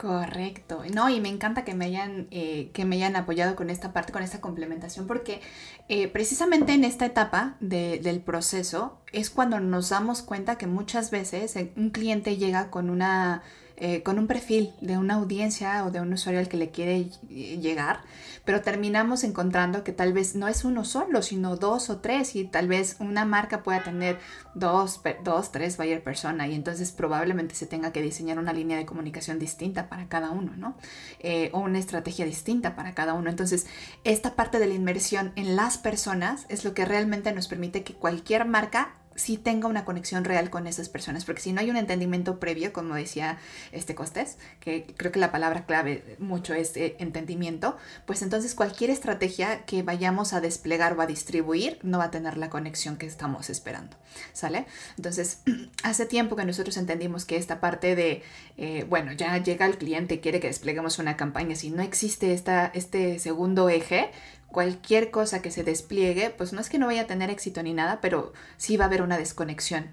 Correcto. 0.00 0.82
No, 0.94 1.10
y 1.10 1.20
me 1.20 1.28
encanta 1.28 1.62
que 1.62 1.74
me 1.74 1.84
hayan, 1.84 2.26
eh, 2.30 2.70
que 2.72 2.86
me 2.86 2.96
hayan 2.96 3.16
apoyado 3.16 3.54
con 3.54 3.68
esta 3.68 3.92
parte, 3.92 4.12
con 4.12 4.22
esta 4.22 4.40
complementación, 4.40 5.06
porque 5.06 5.42
eh, 5.90 6.08
precisamente 6.08 6.72
en 6.72 6.84
esta 6.84 7.04
etapa 7.04 7.56
del 7.60 8.22
proceso 8.22 9.02
es 9.12 9.28
cuando 9.28 9.60
nos 9.60 9.90
damos 9.90 10.22
cuenta 10.22 10.56
que 10.56 10.66
muchas 10.66 11.10
veces 11.10 11.54
un 11.76 11.90
cliente 11.90 12.38
llega 12.38 12.70
con 12.70 12.88
una 12.88 13.42
eh, 13.80 14.02
con 14.02 14.18
un 14.18 14.26
perfil 14.26 14.72
de 14.80 14.98
una 14.98 15.14
audiencia 15.14 15.84
o 15.84 15.90
de 15.90 16.00
un 16.00 16.12
usuario 16.12 16.38
al 16.38 16.48
que 16.48 16.56
le 16.56 16.70
quiere 16.70 17.06
llegar, 17.28 18.00
pero 18.44 18.60
terminamos 18.60 19.24
encontrando 19.24 19.84
que 19.84 19.92
tal 19.92 20.12
vez 20.12 20.34
no 20.34 20.48
es 20.48 20.64
uno 20.64 20.84
solo, 20.84 21.22
sino 21.22 21.56
dos 21.56 21.90
o 21.90 21.98
tres 21.98 22.36
y 22.36 22.44
tal 22.44 22.68
vez 22.68 22.96
una 23.00 23.24
marca 23.24 23.62
pueda 23.62 23.82
tener 23.82 24.18
dos, 24.54 25.00
dos 25.24 25.52
tres 25.52 25.76
buyer 25.76 26.02
persona 26.02 26.46
y 26.46 26.54
entonces 26.54 26.92
probablemente 26.92 27.54
se 27.54 27.66
tenga 27.66 27.92
que 27.92 28.02
diseñar 28.02 28.38
una 28.38 28.52
línea 28.52 28.76
de 28.76 28.86
comunicación 28.86 29.38
distinta 29.38 29.88
para 29.88 30.08
cada 30.08 30.30
uno, 30.30 30.52
¿no? 30.56 30.76
Eh, 31.20 31.50
o 31.52 31.60
una 31.60 31.78
estrategia 31.78 32.24
distinta 32.24 32.76
para 32.76 32.94
cada 32.94 33.14
uno. 33.14 33.30
Entonces, 33.30 33.66
esta 34.04 34.36
parte 34.36 34.58
de 34.58 34.66
la 34.66 34.74
inmersión 34.74 35.32
en 35.36 35.56
las 35.56 35.78
personas 35.78 36.46
es 36.48 36.64
lo 36.64 36.74
que 36.74 36.84
realmente 36.84 37.32
nos 37.32 37.48
permite 37.48 37.82
que 37.82 37.94
cualquier 37.94 38.44
marca 38.44 38.99
si 39.20 39.36
tenga 39.36 39.68
una 39.68 39.84
conexión 39.84 40.24
real 40.24 40.50
con 40.50 40.66
esas 40.66 40.88
personas, 40.88 41.24
porque 41.24 41.42
si 41.42 41.52
no 41.52 41.60
hay 41.60 41.70
un 41.70 41.76
entendimiento 41.76 42.40
previo, 42.40 42.72
como 42.72 42.94
decía 42.94 43.38
este 43.70 43.94
Costés, 43.94 44.38
que 44.60 44.86
creo 44.96 45.12
que 45.12 45.20
la 45.20 45.30
palabra 45.30 45.66
clave 45.66 46.16
mucho 46.18 46.54
es 46.54 46.76
eh, 46.76 46.96
entendimiento, 46.98 47.76
pues 48.06 48.22
entonces 48.22 48.54
cualquier 48.54 48.90
estrategia 48.90 49.64
que 49.66 49.82
vayamos 49.82 50.32
a 50.32 50.40
desplegar 50.40 50.98
o 50.98 51.02
a 51.02 51.06
distribuir 51.06 51.78
no 51.82 51.98
va 51.98 52.04
a 52.04 52.10
tener 52.10 52.38
la 52.38 52.50
conexión 52.50 52.96
que 52.96 53.06
estamos 53.06 53.50
esperando, 53.50 53.96
¿sale? 54.32 54.66
Entonces, 54.96 55.42
hace 55.82 56.06
tiempo 56.06 56.34
que 56.36 56.44
nosotros 56.44 56.76
entendimos 56.76 57.24
que 57.24 57.36
esta 57.36 57.60
parte 57.60 57.94
de, 57.94 58.22
eh, 58.56 58.86
bueno, 58.88 59.12
ya 59.12 59.36
llega 59.38 59.66
el 59.66 59.78
cliente 59.78 60.20
quiere 60.20 60.40
que 60.40 60.48
despleguemos 60.48 60.98
una 60.98 61.16
campaña, 61.16 61.56
si 61.56 61.70
no 61.70 61.82
existe 61.82 62.32
esta, 62.32 62.70
este 62.74 63.18
segundo 63.18 63.68
eje, 63.68 64.10
cualquier 64.52 65.10
cosa 65.10 65.42
que 65.42 65.50
se 65.50 65.62
despliegue, 65.62 66.30
pues 66.30 66.52
no 66.52 66.60
es 66.60 66.68
que 66.68 66.78
no 66.78 66.86
vaya 66.86 67.02
a 67.02 67.06
tener 67.06 67.30
éxito 67.30 67.62
ni 67.62 67.72
nada, 67.72 68.00
pero 68.00 68.32
sí 68.56 68.76
va 68.76 68.84
a 68.84 68.88
haber 68.88 69.02
una 69.02 69.18
desconexión 69.18 69.90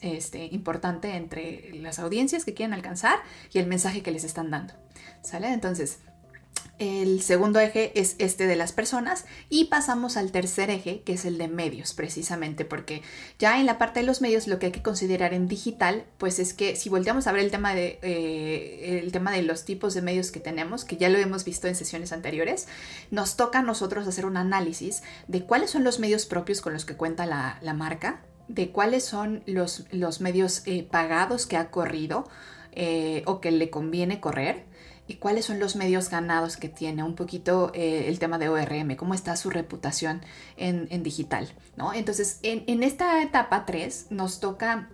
este, 0.00 0.46
importante 0.46 1.16
entre 1.16 1.70
las 1.74 1.98
audiencias 1.98 2.44
que 2.44 2.54
quieren 2.54 2.72
alcanzar 2.72 3.18
y 3.52 3.58
el 3.58 3.66
mensaje 3.66 4.02
que 4.02 4.12
les 4.12 4.24
están 4.24 4.50
dando. 4.50 4.74
¿Sale? 5.22 5.52
Entonces, 5.52 5.98
el 6.80 7.20
segundo 7.20 7.60
eje 7.60 7.92
es 8.00 8.16
este 8.18 8.46
de 8.46 8.56
las 8.56 8.72
personas 8.72 9.26
y 9.50 9.66
pasamos 9.66 10.16
al 10.16 10.32
tercer 10.32 10.70
eje 10.70 11.02
que 11.02 11.12
es 11.12 11.26
el 11.26 11.36
de 11.36 11.46
medios 11.46 11.92
precisamente 11.92 12.64
porque 12.64 13.02
ya 13.38 13.60
en 13.60 13.66
la 13.66 13.76
parte 13.76 14.00
de 14.00 14.06
los 14.06 14.22
medios 14.22 14.48
lo 14.48 14.58
que 14.58 14.66
hay 14.66 14.72
que 14.72 14.82
considerar 14.82 15.34
en 15.34 15.46
digital 15.46 16.06
pues 16.16 16.38
es 16.38 16.54
que 16.54 16.76
si 16.76 16.88
volteamos 16.88 17.26
a 17.26 17.32
ver 17.32 17.44
el 17.44 17.50
tema 17.50 17.74
de, 17.74 17.98
eh, 18.00 19.00
el 19.04 19.12
tema 19.12 19.30
de 19.30 19.42
los 19.42 19.66
tipos 19.66 19.92
de 19.92 20.00
medios 20.00 20.30
que 20.30 20.40
tenemos 20.40 20.86
que 20.86 20.96
ya 20.96 21.10
lo 21.10 21.18
hemos 21.18 21.44
visto 21.44 21.68
en 21.68 21.74
sesiones 21.74 22.12
anteriores 22.12 22.66
nos 23.10 23.36
toca 23.36 23.58
a 23.58 23.62
nosotros 23.62 24.08
hacer 24.08 24.24
un 24.24 24.38
análisis 24.38 25.02
de 25.28 25.44
cuáles 25.44 25.70
son 25.70 25.84
los 25.84 25.98
medios 25.98 26.24
propios 26.24 26.62
con 26.62 26.72
los 26.72 26.86
que 26.86 26.96
cuenta 26.96 27.26
la, 27.26 27.74
marca 27.74 28.22
de 28.48 28.70
cuáles 28.70 29.04
son 29.04 29.42
los, 29.44 29.84
los 29.92 30.22
medios 30.22 30.62
eh, 30.64 30.82
pagados 30.90 31.46
que 31.46 31.58
ha 31.58 31.70
corrido 31.70 32.26
eh, 32.72 33.22
o 33.26 33.40
que 33.40 33.50
le 33.50 33.68
conviene 33.68 34.20
correr 34.20 34.69
y 35.10 35.16
cuáles 35.16 35.44
son 35.44 35.58
los 35.58 35.74
medios 35.74 36.08
ganados 36.08 36.56
que 36.56 36.68
tiene, 36.68 37.02
un 37.02 37.16
poquito 37.16 37.72
eh, 37.74 38.04
el 38.06 38.20
tema 38.20 38.38
de 38.38 38.48
ORM, 38.48 38.94
cómo 38.94 39.12
está 39.12 39.34
su 39.34 39.50
reputación 39.50 40.22
en, 40.56 41.02
digital, 41.02 41.52
¿no? 41.76 41.92
Entonces, 41.92 42.38
en, 42.42 42.62
en 42.68 42.84
esta 42.84 43.20
etapa 43.20 43.66
3 43.66 44.06
nos 44.10 44.38
toca 44.38 44.88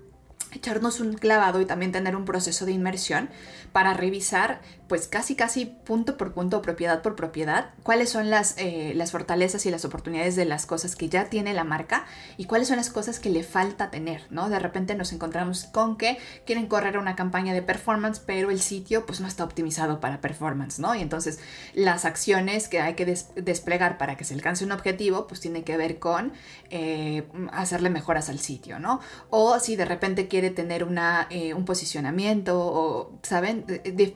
echarnos 0.53 1.01
un 1.01 1.15
clavado 1.15 1.61
y 1.61 1.67
también 1.67 1.93
tener 1.93 2.17
un 2.17 2.25
proceso 2.25 2.65
de 2.65 2.73
inmersión 2.73 3.29
para 3.73 3.93
revisar 3.93 4.63
pues 4.89 5.09
casi 5.09 5.35
casi 5.35 5.67
punto 5.67 6.17
por 6.17 6.33
punto, 6.33 6.63
propiedad 6.63 7.03
por 7.03 7.17
propiedad, 7.17 7.71
cuáles 7.83 8.11
son 8.11 8.31
las, 8.31 8.55
eh, 8.59 8.93
las 8.95 9.11
fortalezas 9.11 9.67
y 9.67 9.71
las 9.71 9.85
oportunidades 9.85 10.37
de 10.37 10.45
las 10.45 10.67
cosas 10.67 10.95
que 10.95 11.09
ya 11.09 11.29
tiene 11.29 11.55
la 11.55 11.65
marca 11.65 12.07
y 12.37 12.45
cuáles 12.45 12.69
son 12.69 12.77
las 12.77 12.91
cosas 12.91 13.19
que 13.19 13.31
le 13.31 13.43
falta 13.43 13.91
tener, 13.91 14.23
¿no? 14.31 14.49
De 14.49 14.59
repente 14.59 14.95
nos 14.95 15.13
encontramos 15.13 15.65
con 15.65 15.97
que 15.97 16.19
quieren 16.45 16.67
correr 16.67 16.99
una 16.99 17.17
campaña 17.17 17.53
de 17.53 17.63
performance, 17.63 18.21
pero 18.21 18.51
el 18.51 18.61
sitio 18.61 19.07
pues 19.07 19.21
no 19.21 19.27
está 19.27 19.45
optimizado 19.45 19.99
para 20.01 20.21
performance, 20.21 20.79
¿no? 20.79 20.95
Y 20.95 21.01
entonces 21.01 21.41
las 21.75 22.05
acciones 22.05 22.69
que 22.69 22.81
hay 22.81 22.95
que 22.95 23.07
desplegar 23.07 23.99
para 23.99 24.17
que 24.17 24.25
se 24.25 24.35
alcance 24.35 24.65
un 24.65 24.73
objetivo 24.73 25.27
pues 25.27 25.41
tiene 25.41 25.65
que 25.65 25.77
ver 25.77 25.99
con 25.99 26.33
eh, 26.71 27.27
hacerle 27.53 27.91
mejoras 27.91 28.29
al 28.29 28.39
sitio, 28.39 28.79
¿no? 28.79 29.01
O 29.31 29.59
si 29.59 29.75
de 29.75 29.85
repente 29.85 30.29
quiere 30.29 30.51
tener 30.51 30.85
una, 30.85 31.27
eh, 31.31 31.55
un 31.55 31.65
posicionamiento 31.65 32.59
o, 32.59 33.19
¿saben? 33.23 33.65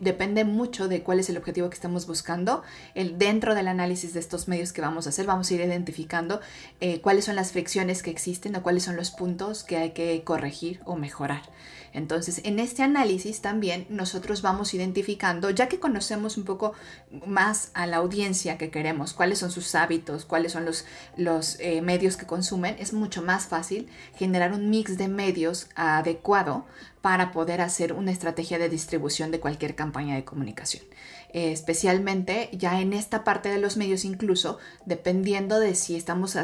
depende 0.01 0.45
mucho 0.45 0.60
de 0.61 1.03
cuál 1.03 1.21
es 1.21 1.31
el 1.31 1.37
objetivo 1.37 1.71
que 1.71 1.75
estamos 1.75 2.07
buscando. 2.07 2.63
El, 2.95 3.19
dentro 3.19 3.55
del 3.55 3.69
análisis 3.69 4.13
de 4.13 4.21
estos 4.21 4.47
medios 4.47 4.73
que 4.73 4.81
vamos 4.81 5.07
a 5.07 5.11
hacer, 5.11 5.27
vamos 5.27 5.51
a 5.51 5.55
ir 5.55 5.61
identificando 5.61 6.41
eh, 6.81 7.01
cuáles 7.01 7.25
son 7.25 7.37
las 7.37 7.53
fricciones 7.53 8.03
que 8.03 8.11
existen 8.11 8.57
o 8.57 8.63
cuáles 8.63 8.85
son 8.85 8.97
los 8.97 9.11
puntos 9.11 9.65
que 9.65 9.79
hay 9.79 9.91
que 9.91 10.23
corregir 10.23 10.81
o 10.85 10.97
mejorar. 10.97 11.43
Entonces, 11.93 12.41
en 12.45 12.61
este 12.61 12.83
análisis 12.83 13.41
también 13.41 13.87
nosotros 13.89 14.43
vamos 14.43 14.75
identificando, 14.75 15.51
ya 15.51 15.69
que 15.69 15.81
conocemos 15.81 16.37
un 16.37 16.45
poco 16.45 16.73
más 17.27 17.71
a 17.75 17.87
la 17.87 17.97
audiencia 17.97 18.59
que 18.59 18.71
queremos, 18.71 19.13
cuáles 19.13 19.41
son 19.41 19.51
sus 19.51 19.75
hábitos, 19.75 20.25
cuáles 20.25 20.53
son 20.53 20.65
los, 20.65 20.85
los 21.17 21.59
eh, 21.59 21.83
medios 21.83 22.17
que 22.17 22.27
consumen, 22.27 22.77
es 22.79 22.93
mucho 22.93 23.23
más 23.23 23.47
fácil 23.47 23.89
generar 24.15 24.53
un 24.53 24.71
mix 24.71 24.99
de 24.99 25.09
medios 25.09 25.69
adecuado 25.75 26.65
para 27.03 27.33
poder 27.33 27.61
hacer 27.61 27.93
una 27.93 28.11
estrategia 28.11 28.59
de 28.59 28.69
distribución 28.69 29.31
de 29.31 29.41
cualquier 29.41 29.75
campaña 29.75 30.17
de 30.17 30.25
comunicación. 30.25 30.85
Eh, 31.33 31.53
especialmente 31.53 32.51
ya 32.53 32.81
en 32.81 32.93
esta 32.93 33.23
parte 33.23 33.51
de 33.51 33.59
los 33.59 33.77
medios 33.77 34.05
incluso, 34.05 34.59
dependiendo 34.85 35.61
de 35.61 35.77
si 35.77 35.95
estamos, 35.95 36.35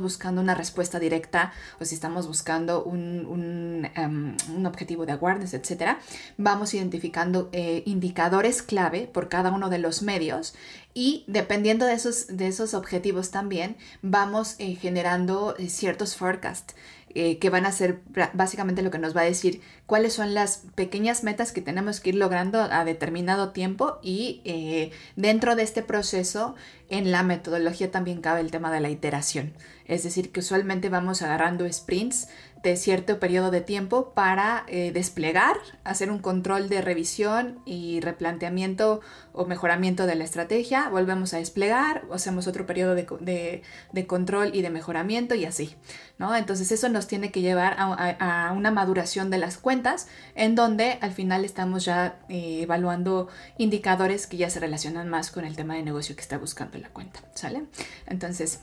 buscando 0.00 0.40
una 0.40 0.54
respuesta 0.54 1.00
directa 1.00 1.52
o 1.80 1.84
si 1.84 1.96
estamos 1.96 2.28
buscando 2.28 2.84
un, 2.84 3.88
em, 3.96 4.36
objetivo 4.64 5.06
de 5.06 5.12
awareness, 5.12 5.54
etc., 5.54 5.98
vamos 6.38 6.72
identificando 6.72 7.48
eh, 7.52 7.82
indicadores 7.84 8.62
clave 8.62 9.08
por 9.12 9.28
cada 9.28 9.50
uno 9.50 9.68
de 9.70 9.78
los 9.78 10.02
medios 10.02 10.54
y 10.94 11.24
dependiendo 11.26 11.84
de 11.84 11.94
esos, 11.94 12.28
de 12.28 12.46
esos 12.46 12.74
objetivos 12.74 13.30
también 13.30 13.76
vamos 14.02 14.54
eh, 14.58 14.76
generando 14.76 15.56
ciertos 15.68 16.16
forecasts. 16.16 16.74
Eh, 17.12 17.38
que 17.38 17.50
van 17.50 17.66
a 17.66 17.72
ser 17.72 18.02
básicamente 18.34 18.82
lo 18.82 18.92
que 18.92 18.98
nos 18.98 19.16
va 19.16 19.22
a 19.22 19.24
decir 19.24 19.60
cuáles 19.86 20.12
son 20.12 20.32
las 20.32 20.62
pequeñas 20.76 21.24
metas 21.24 21.50
que 21.50 21.60
tenemos 21.60 21.98
que 21.98 22.10
ir 22.10 22.14
logrando 22.14 22.60
a 22.60 22.84
determinado 22.84 23.50
tiempo 23.50 23.98
y 24.00 24.42
eh, 24.44 24.92
dentro 25.16 25.56
de 25.56 25.64
este 25.64 25.82
proceso 25.82 26.54
en 26.88 27.10
la 27.10 27.24
metodología 27.24 27.90
también 27.90 28.20
cabe 28.20 28.40
el 28.40 28.52
tema 28.52 28.70
de 28.70 28.78
la 28.78 28.90
iteración. 28.90 29.54
Es 29.86 30.04
decir, 30.04 30.30
que 30.30 30.38
usualmente 30.38 30.88
vamos 30.88 31.20
agarrando 31.22 31.70
sprints 31.72 32.28
de 32.62 32.76
cierto 32.76 33.18
periodo 33.18 33.50
de 33.50 33.62
tiempo 33.62 34.12
para 34.12 34.64
eh, 34.68 34.90
desplegar, 34.92 35.56
hacer 35.82 36.10
un 36.10 36.18
control 36.18 36.68
de 36.68 36.82
revisión 36.82 37.60
y 37.64 38.00
replanteamiento 38.00 39.00
o 39.32 39.46
mejoramiento 39.46 40.06
de 40.06 40.14
la 40.14 40.24
estrategia, 40.24 40.88
volvemos 40.90 41.32
a 41.32 41.38
desplegar, 41.38 42.04
hacemos 42.12 42.46
otro 42.46 42.66
periodo 42.66 42.94
de, 42.94 43.62
control 44.06 44.50
y 44.54 44.60
de 44.60 44.70
mejoramiento 44.70 45.34
y 45.34 45.46
así, 45.46 45.74
¿no? 46.18 46.34
Entonces 46.36 46.70
eso 46.70 46.88
nos 46.90 47.06
tiene 47.06 47.30
que 47.30 47.40
llevar 47.40 47.76
a, 47.78 48.52
una 48.54 48.70
maduración 48.70 49.30
de 49.30 49.38
las 49.38 49.56
cuentas 49.56 50.08
en 50.34 50.54
donde 50.54 50.98
al 51.00 51.12
final 51.12 51.44
estamos 51.44 51.84
ya 51.84 52.20
eh, 52.28 52.60
evaluando 52.62 53.28
indicadores 53.56 54.26
que 54.26 54.36
ya 54.36 54.50
se 54.50 54.60
relacionan 54.60 55.08
más 55.08 55.30
con 55.30 55.44
el 55.44 55.56
tema 55.56 55.76
de 55.76 55.82
negocio 55.82 56.14
que 56.14 56.22
está 56.22 56.36
buscando 56.36 56.78
la 56.78 56.90
cuenta, 56.90 57.20
¿sale? 57.34 57.64
Entonces, 58.06 58.60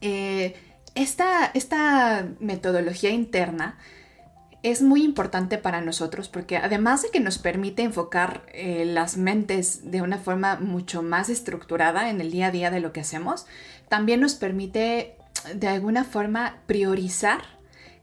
eh, 0.00 0.54
esta, 0.94 1.46
esta 1.54 2.28
metodología 2.40 3.10
interna 3.10 3.78
es 4.62 4.80
muy 4.80 5.04
importante 5.04 5.58
para 5.58 5.82
nosotros 5.82 6.28
porque 6.28 6.56
además 6.56 7.02
de 7.02 7.10
que 7.10 7.20
nos 7.20 7.38
permite 7.38 7.82
enfocar 7.82 8.46
eh, 8.52 8.86
las 8.86 9.18
mentes 9.18 9.90
de 9.90 10.00
una 10.00 10.16
forma 10.16 10.56
mucho 10.56 11.02
más 11.02 11.28
estructurada 11.28 12.08
en 12.08 12.20
el 12.20 12.30
día 12.30 12.46
a 12.46 12.50
día 12.50 12.70
de 12.70 12.80
lo 12.80 12.92
que 12.92 13.00
hacemos, 13.00 13.46
también 13.90 14.20
nos 14.20 14.34
permite 14.34 15.16
de 15.54 15.68
alguna 15.68 16.04
forma 16.04 16.60
priorizar 16.66 17.42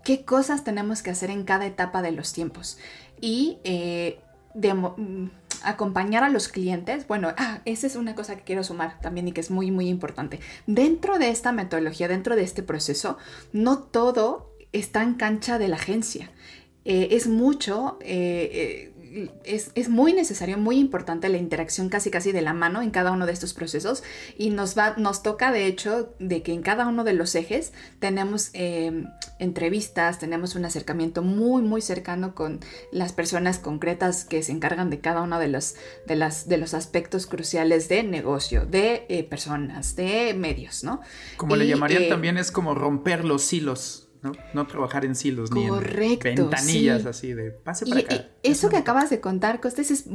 qué 0.03 0.23
cosas 0.23 0.63
tenemos 0.63 1.01
que 1.01 1.09
hacer 1.09 1.31
en 1.31 1.45
cada 1.45 1.65
etapa 1.65 2.03
de 2.03 2.11
los 2.11 2.31
tiempos. 2.31 2.77
Y 3.19 3.57
eh, 3.63 4.19
mm, 4.53 5.27
acompañar 5.63 6.23
a 6.23 6.29
los 6.29 6.47
clientes, 6.47 7.07
bueno, 7.07 7.33
ah, 7.37 7.61
esa 7.65 7.87
es 7.87 7.95
una 7.95 8.15
cosa 8.15 8.35
que 8.35 8.43
quiero 8.43 8.63
sumar 8.63 8.99
también 9.01 9.27
y 9.27 9.31
que 9.31 9.41
es 9.41 9.51
muy, 9.51 9.71
muy 9.71 9.87
importante. 9.87 10.39
Dentro 10.67 11.19
de 11.19 11.29
esta 11.29 11.51
metodología, 11.51 12.07
dentro 12.07 12.35
de 12.35 12.43
este 12.43 12.63
proceso, 12.63 13.17
no 13.53 13.79
todo 13.79 14.55
está 14.71 15.03
en 15.03 15.15
cancha 15.15 15.57
de 15.57 15.67
la 15.67 15.75
agencia. 15.75 16.31
Eh, 16.83 17.09
es 17.11 17.27
mucho, 17.27 17.97
eh, 18.01 18.90
es, 19.43 19.89
muy 19.89 20.13
necesario, 20.13 20.57
muy 20.57 20.77
importante 20.77 21.29
la 21.29 21.37
interacción 21.37 21.89
casi 21.89 22.11
casi 22.11 22.31
de 22.31 22.41
la 22.41 22.53
mano 22.53 22.81
en 22.81 22.91
cada 22.91 23.11
uno 23.11 23.25
de 23.25 23.33
estos 23.33 23.53
procesos 23.53 24.03
y 24.37 24.49
nos, 24.49 24.77
va, 24.77 24.95
nos 24.97 25.23
toca 25.23 25.51
de 25.51 25.65
hecho 25.65 26.13
de 26.19 26.41
que 26.43 26.53
en 26.53 26.61
cada 26.61 26.87
uno 26.87 27.03
de 27.03 27.13
los 27.13 27.35
ejes 27.35 27.73
tenemos 27.99 28.49
em, 28.53 29.07
entrevistas, 29.39 30.19
tenemos 30.19 30.55
un 30.55 30.65
acercamiento 30.65 31.21
muy 31.21 31.61
muy 31.61 31.81
cercano 31.81 32.35
con 32.35 32.59
las 32.91 33.13
personas 33.13 33.59
concretas 33.59 34.25
que 34.25 34.43
se 34.43 34.51
encargan 34.51 34.89
de 34.89 34.99
cada 34.99 35.21
uno 35.21 35.39
de 35.39 35.47
los, 35.47 35.75
de 36.07 36.15
las, 36.15 36.47
de 36.47 36.57
los 36.57 36.73
aspectos 36.73 37.27
cruciales 37.27 37.89
de 37.89 38.03
negocio, 38.03 38.65
de 38.65 39.05
eh, 39.09 39.23
personas, 39.23 39.95
de 39.95 40.33
medios, 40.33 40.83
¿no? 40.83 41.01
Como 41.37 41.55
le 41.55 41.67
llamarían 41.67 42.03
eh, 42.03 42.09
también 42.09 42.37
es 42.37 42.51
como 42.51 42.75
romper 42.75 43.25
los 43.25 43.51
hilos 43.51 44.10
¿no? 44.21 44.67
trabajar 44.67 45.05
en 45.05 45.15
silos 45.15 45.51
ni 45.51 45.65
en 45.65 46.19
ventanillas 46.19 47.05
así 47.05 47.33
de 47.33 47.51
pase 47.51 47.85
para 47.85 48.01
acá. 48.01 48.27
eso 48.43 48.69
que 48.69 48.77
acabas 48.77 49.09
de 49.09 49.19
contar, 49.19 49.59
Costes, 49.59 49.91
es 49.91 50.05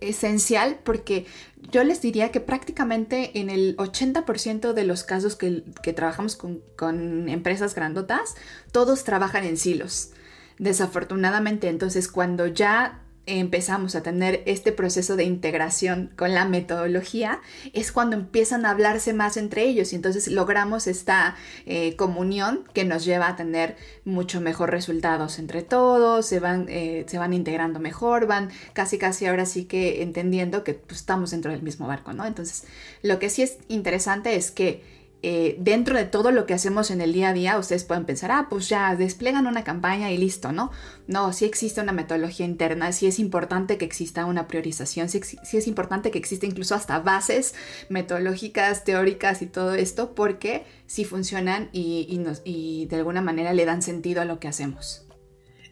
esencial 0.00 0.80
porque 0.82 1.26
yo 1.70 1.84
les 1.84 2.02
diría 2.02 2.32
que 2.32 2.40
prácticamente 2.40 3.38
en 3.38 3.50
el 3.50 3.76
80% 3.76 4.72
de 4.72 4.84
los 4.84 5.04
casos 5.04 5.36
que, 5.36 5.62
trabajamos 5.94 6.36
con, 6.36 6.60
con 6.76 7.28
empresas 7.28 7.74
grandotas, 7.74 8.34
todos 8.72 9.04
trabajan 9.04 9.44
en 9.44 9.56
silos. 9.56 10.10
Desafortunadamente, 10.58 11.68
entonces 11.68 12.08
cuando 12.08 12.46
ya 12.46 13.01
empezamos 13.26 13.94
a 13.94 14.02
tener 14.02 14.42
este 14.46 14.72
proceso 14.72 15.16
de 15.16 15.24
integración 15.24 16.10
con 16.16 16.34
la 16.34 16.44
metodología, 16.44 17.40
es 17.72 17.92
cuando 17.92 18.16
empiezan 18.16 18.66
a 18.66 18.70
hablarse 18.70 19.12
más 19.12 19.36
entre 19.36 19.62
ellos 19.62 19.92
y 19.92 19.96
entonces 19.96 20.26
logramos 20.28 20.86
esta 20.86 21.36
eh, 21.64 21.94
comunión 21.96 22.64
que 22.72 22.84
nos 22.84 23.04
lleva 23.04 23.28
a 23.28 23.36
tener 23.36 23.76
mucho 24.04 24.40
mejor 24.40 24.70
resultados 24.70 25.38
entre 25.38 25.62
todos, 25.62 26.26
se 26.26 26.40
van, 26.40 26.66
eh, 26.68 27.04
se 27.06 27.18
van 27.18 27.32
integrando 27.32 27.78
mejor, 27.78 28.26
van 28.26 28.50
casi 28.72 28.98
casi 28.98 29.26
ahora 29.26 29.46
sí 29.46 29.66
que 29.66 30.02
entendiendo 30.02 30.64
que 30.64 30.74
pues, 30.74 31.00
estamos 31.00 31.30
dentro 31.30 31.52
del 31.52 31.62
mismo 31.62 31.86
barco, 31.86 32.12
¿no? 32.12 32.26
Entonces, 32.26 32.64
lo 33.02 33.18
que 33.18 33.30
sí 33.30 33.42
es 33.42 33.58
interesante 33.68 34.34
es 34.34 34.50
que 34.50 35.01
eh, 35.24 35.56
dentro 35.60 35.96
de 35.96 36.04
todo 36.04 36.32
lo 36.32 36.46
que 36.46 36.54
hacemos 36.54 36.90
en 36.90 37.00
el 37.00 37.12
día 37.12 37.28
a 37.28 37.32
día, 37.32 37.56
ustedes 37.56 37.84
pueden 37.84 38.04
pensar, 38.04 38.32
ah, 38.32 38.48
pues 38.50 38.68
ya 38.68 38.96
desplegan 38.96 39.46
una 39.46 39.62
campaña 39.62 40.10
y 40.10 40.18
listo, 40.18 40.50
¿no? 40.50 40.72
No, 41.06 41.32
sí 41.32 41.44
existe 41.44 41.80
una 41.80 41.92
metodología 41.92 42.44
interna, 42.44 42.90
sí 42.90 43.06
es 43.06 43.20
importante 43.20 43.78
que 43.78 43.84
exista 43.84 44.26
una 44.26 44.48
priorización, 44.48 45.08
sí, 45.08 45.20
es 45.52 45.66
importante 45.68 46.10
que 46.10 46.18
exista 46.18 46.46
incluso 46.46 46.74
hasta 46.74 46.98
bases 46.98 47.54
metodológicas, 47.88 48.82
teóricas 48.82 49.42
y 49.42 49.46
todo 49.46 49.74
esto, 49.74 50.14
porque 50.16 50.64
sí 50.86 51.04
funcionan 51.04 51.68
y, 51.72 52.86
de 52.88 52.96
alguna 52.96 53.20
manera 53.20 53.52
le 53.52 53.64
dan 53.64 53.82
sentido 53.82 54.22
a 54.22 54.24
lo 54.24 54.40
que 54.40 54.48
hacemos. 54.48 55.06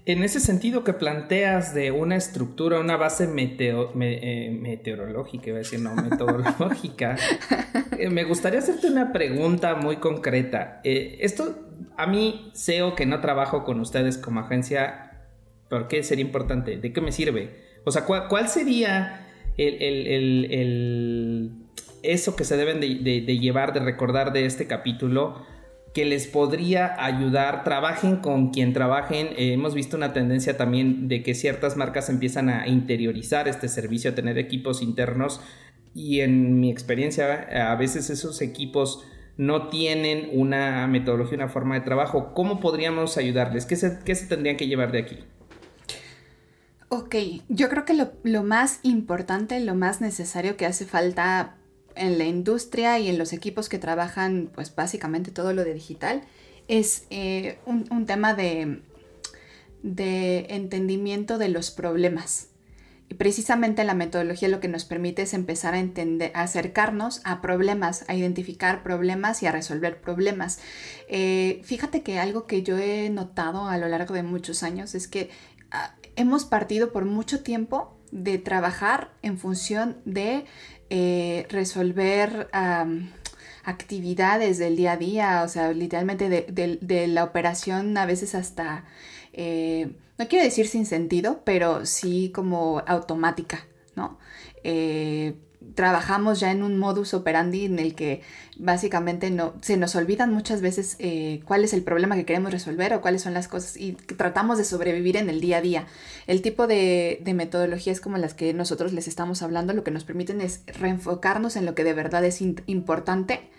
En 0.06 0.22
ese 0.22 0.40
sentido 0.40 0.82
que 0.82 0.94
planteas 0.94 1.74
de 1.74 1.90
una 1.90 2.16
estructura, 2.16 2.80
una 2.80 2.96
base 2.96 3.24
eh, 3.24 4.58
meteorológica, 4.60 5.48
iba 5.48 5.56
a 5.56 5.58
decir, 5.58 5.80
no, 5.80 5.94
metodológica, 5.94 7.16
eh, 7.98 8.08
me 8.08 8.24
gustaría 8.24 8.60
hacerte 8.60 8.86
una 8.86 9.12
pregunta 9.12 9.74
muy 9.74 9.96
concreta. 9.96 10.80
Eh, 10.84 11.18
esto, 11.20 11.68
a 11.96 12.06
mí, 12.06 12.50
SEO 12.54 12.94
que 12.94 13.04
no 13.06 13.20
trabajo 13.20 13.64
con 13.64 13.78
ustedes 13.80 14.16
como 14.16 14.40
agencia, 14.40 15.26
¿por 15.68 15.86
qué 15.86 16.02
sería 16.02 16.24
importante? 16.24 16.78
¿De 16.78 16.92
qué 16.92 17.00
me 17.00 17.12
sirve? 17.12 17.68
O 17.84 17.90
sea, 17.90 18.04
¿cuál, 18.04 18.48
sería 18.48 19.26
el, 19.56 21.52
eso 22.02 22.36
que 22.36 22.44
se 22.44 22.56
deben 22.56 22.80
de 22.80 23.38
llevar, 23.38 23.74
de 23.74 23.80
recordar 23.80 24.32
de 24.32 24.46
este 24.46 24.66
capítulo? 24.66 25.44
Que 25.94 26.04
les 26.04 26.26
podría 26.26 26.94
ayudar, 27.04 27.64
trabajen 27.64 28.16
con 28.16 28.50
quien 28.50 28.72
trabajen. 28.72 29.28
Eh, 29.36 29.52
hemos 29.52 29.74
visto 29.74 29.96
una 29.96 30.12
tendencia 30.12 30.56
también 30.56 31.08
de 31.08 31.22
que 31.22 31.34
ciertas 31.34 31.76
marcas 31.76 32.08
empiezan 32.08 32.48
a 32.48 32.68
interiorizar 32.68 33.48
este 33.48 33.68
servicio, 33.68 34.10
a 34.10 34.14
tener 34.14 34.38
equipos 34.38 34.82
internos 34.82 35.40
y 35.94 36.20
en 36.20 36.60
mi 36.60 36.70
experiencia 36.70 37.70
a 37.70 37.74
veces 37.74 38.10
esos 38.10 38.40
equipos 38.42 39.04
no 39.36 39.68
tienen 39.68 40.28
una 40.32 40.86
metodología, 40.86 41.38
una 41.38 41.48
forma 41.48 41.74
de 41.74 41.80
trabajo. 41.80 42.34
¿Cómo 42.34 42.60
podríamos 42.60 43.16
ayudarles? 43.16 43.66
¿Qué 43.66 43.74
se, 43.74 44.14
se 44.14 44.26
tendrían 44.26 44.56
que 44.56 44.68
llevar 44.68 44.92
de 44.92 44.98
aquí? 44.98 45.18
Ok, 46.88 47.14
yo 47.48 47.68
creo 47.68 47.84
que 47.84 47.94
lo, 47.94 48.12
lo 48.22 48.42
más 48.42 48.80
importante, 48.82 49.58
lo 49.60 49.74
más 49.74 50.00
necesario 50.00 50.56
que 50.56 50.66
hace 50.66 50.84
falta 50.84 51.56
en 51.94 52.18
la 52.18 52.24
industria 52.24 52.98
y 52.98 53.08
en 53.08 53.18
los 53.18 53.32
equipos 53.32 53.68
que 53.68 53.78
trabajan, 53.78 54.50
pues 54.54 54.74
básicamente 54.74 55.30
todo 55.30 55.52
lo 55.52 55.64
de 55.64 55.74
digital, 55.74 56.22
es 56.68 57.06
eh, 57.10 57.58
un, 57.66 58.06
tema 58.06 58.34
de, 58.34 58.82
de 59.82 60.46
entendimiento 60.50 61.38
de 61.38 61.48
los 61.48 61.70
problemas. 61.70 62.50
Y 63.10 63.14
precisamente 63.14 63.82
la 63.82 63.94
metodología 63.94 64.48
lo 64.48 64.60
que 64.60 64.68
nos 64.68 64.84
permite 64.84 65.22
es 65.22 65.34
empezar 65.34 65.74
a 65.74 65.80
entender, 65.80 66.30
acercarnos 66.32 67.20
a 67.24 67.42
problemas, 67.42 68.04
a 68.06 68.14
identificar 68.14 68.84
problemas 68.84 69.42
y 69.42 69.46
a 69.46 69.52
resolver 69.52 70.00
problemas. 70.00 70.60
Eh, 71.08 71.60
fíjate 71.64 72.02
que 72.04 72.20
algo 72.20 72.46
que 72.46 72.62
yo 72.62 72.78
he 72.78 73.10
notado 73.10 73.66
a 73.66 73.78
lo 73.78 73.88
largo 73.88 74.14
de 74.14 74.22
muchos 74.22 74.62
años 74.62 74.94
es 74.94 75.08
que 75.08 75.28
ah, 75.72 75.96
hemos 76.14 76.44
partido 76.44 76.92
por 76.92 77.04
mucho 77.04 77.42
tiempo 77.42 77.96
de 78.12 78.38
trabajar 78.38 79.10
en 79.22 79.38
función 79.38 79.96
de 80.04 80.44
eh, 80.90 81.46
resolver 81.48 82.48
actividades 83.64 84.58
del 84.58 84.76
día 84.76 84.92
a 84.92 84.96
día, 84.96 85.42
o 85.44 85.48
sea, 85.48 85.72
literalmente 85.72 86.28
de, 86.28 87.06
la 87.06 87.24
operación 87.24 87.96
a 87.96 88.06
veces 88.06 88.34
hasta, 88.34 88.84
eh, 89.32 89.92
no 90.18 90.28
quiero 90.28 90.44
decir 90.44 90.66
sin 90.66 90.86
sentido, 90.86 91.42
pero 91.44 91.86
sí 91.86 92.30
como 92.34 92.82
automática, 92.86 93.66
¿no? 93.94 94.18
Eh, 94.64 95.34
trabajamos 95.74 96.40
ya 96.40 96.50
en 96.50 96.62
un 96.62 96.78
modus 96.78 97.14
operandi 97.14 97.66
en 97.66 97.78
el 97.78 97.94
que 97.94 98.22
básicamente 98.56 99.30
no, 99.30 99.54
se 99.60 99.76
nos 99.76 99.94
olvidan 99.94 100.32
muchas 100.32 100.60
veces 100.60 100.96
eh, 100.98 101.40
cuál 101.44 101.64
es 101.64 101.72
el 101.72 101.82
problema 101.82 102.16
que 102.16 102.24
queremos 102.24 102.52
resolver 102.52 102.94
o 102.94 103.00
cuáles 103.00 103.22
son 103.22 103.34
las 103.34 103.48
cosas 103.48 103.76
y 103.76 103.92
tratamos 103.92 104.58
de 104.58 104.64
sobrevivir 104.64 105.16
en 105.16 105.28
el 105.28 105.40
día 105.40 105.58
a 105.58 105.60
día. 105.60 105.86
El 106.26 106.42
tipo 106.42 106.66
de, 106.66 107.20
de 107.22 107.34
metodologías 107.34 108.00
como 108.00 108.16
las 108.18 108.34
que 108.34 108.54
nosotros 108.54 108.92
les 108.92 109.08
estamos 109.08 109.42
hablando 109.42 109.72
lo 109.72 109.84
que 109.84 109.90
nos 109.90 110.04
permiten 110.04 110.40
es 110.40 110.62
reenfocarnos 110.66 111.56
en 111.56 111.66
lo 111.66 111.74
que 111.74 111.84
de 111.84 111.94
verdad 111.94 112.24
es 112.24 112.40
importante 112.40 113.50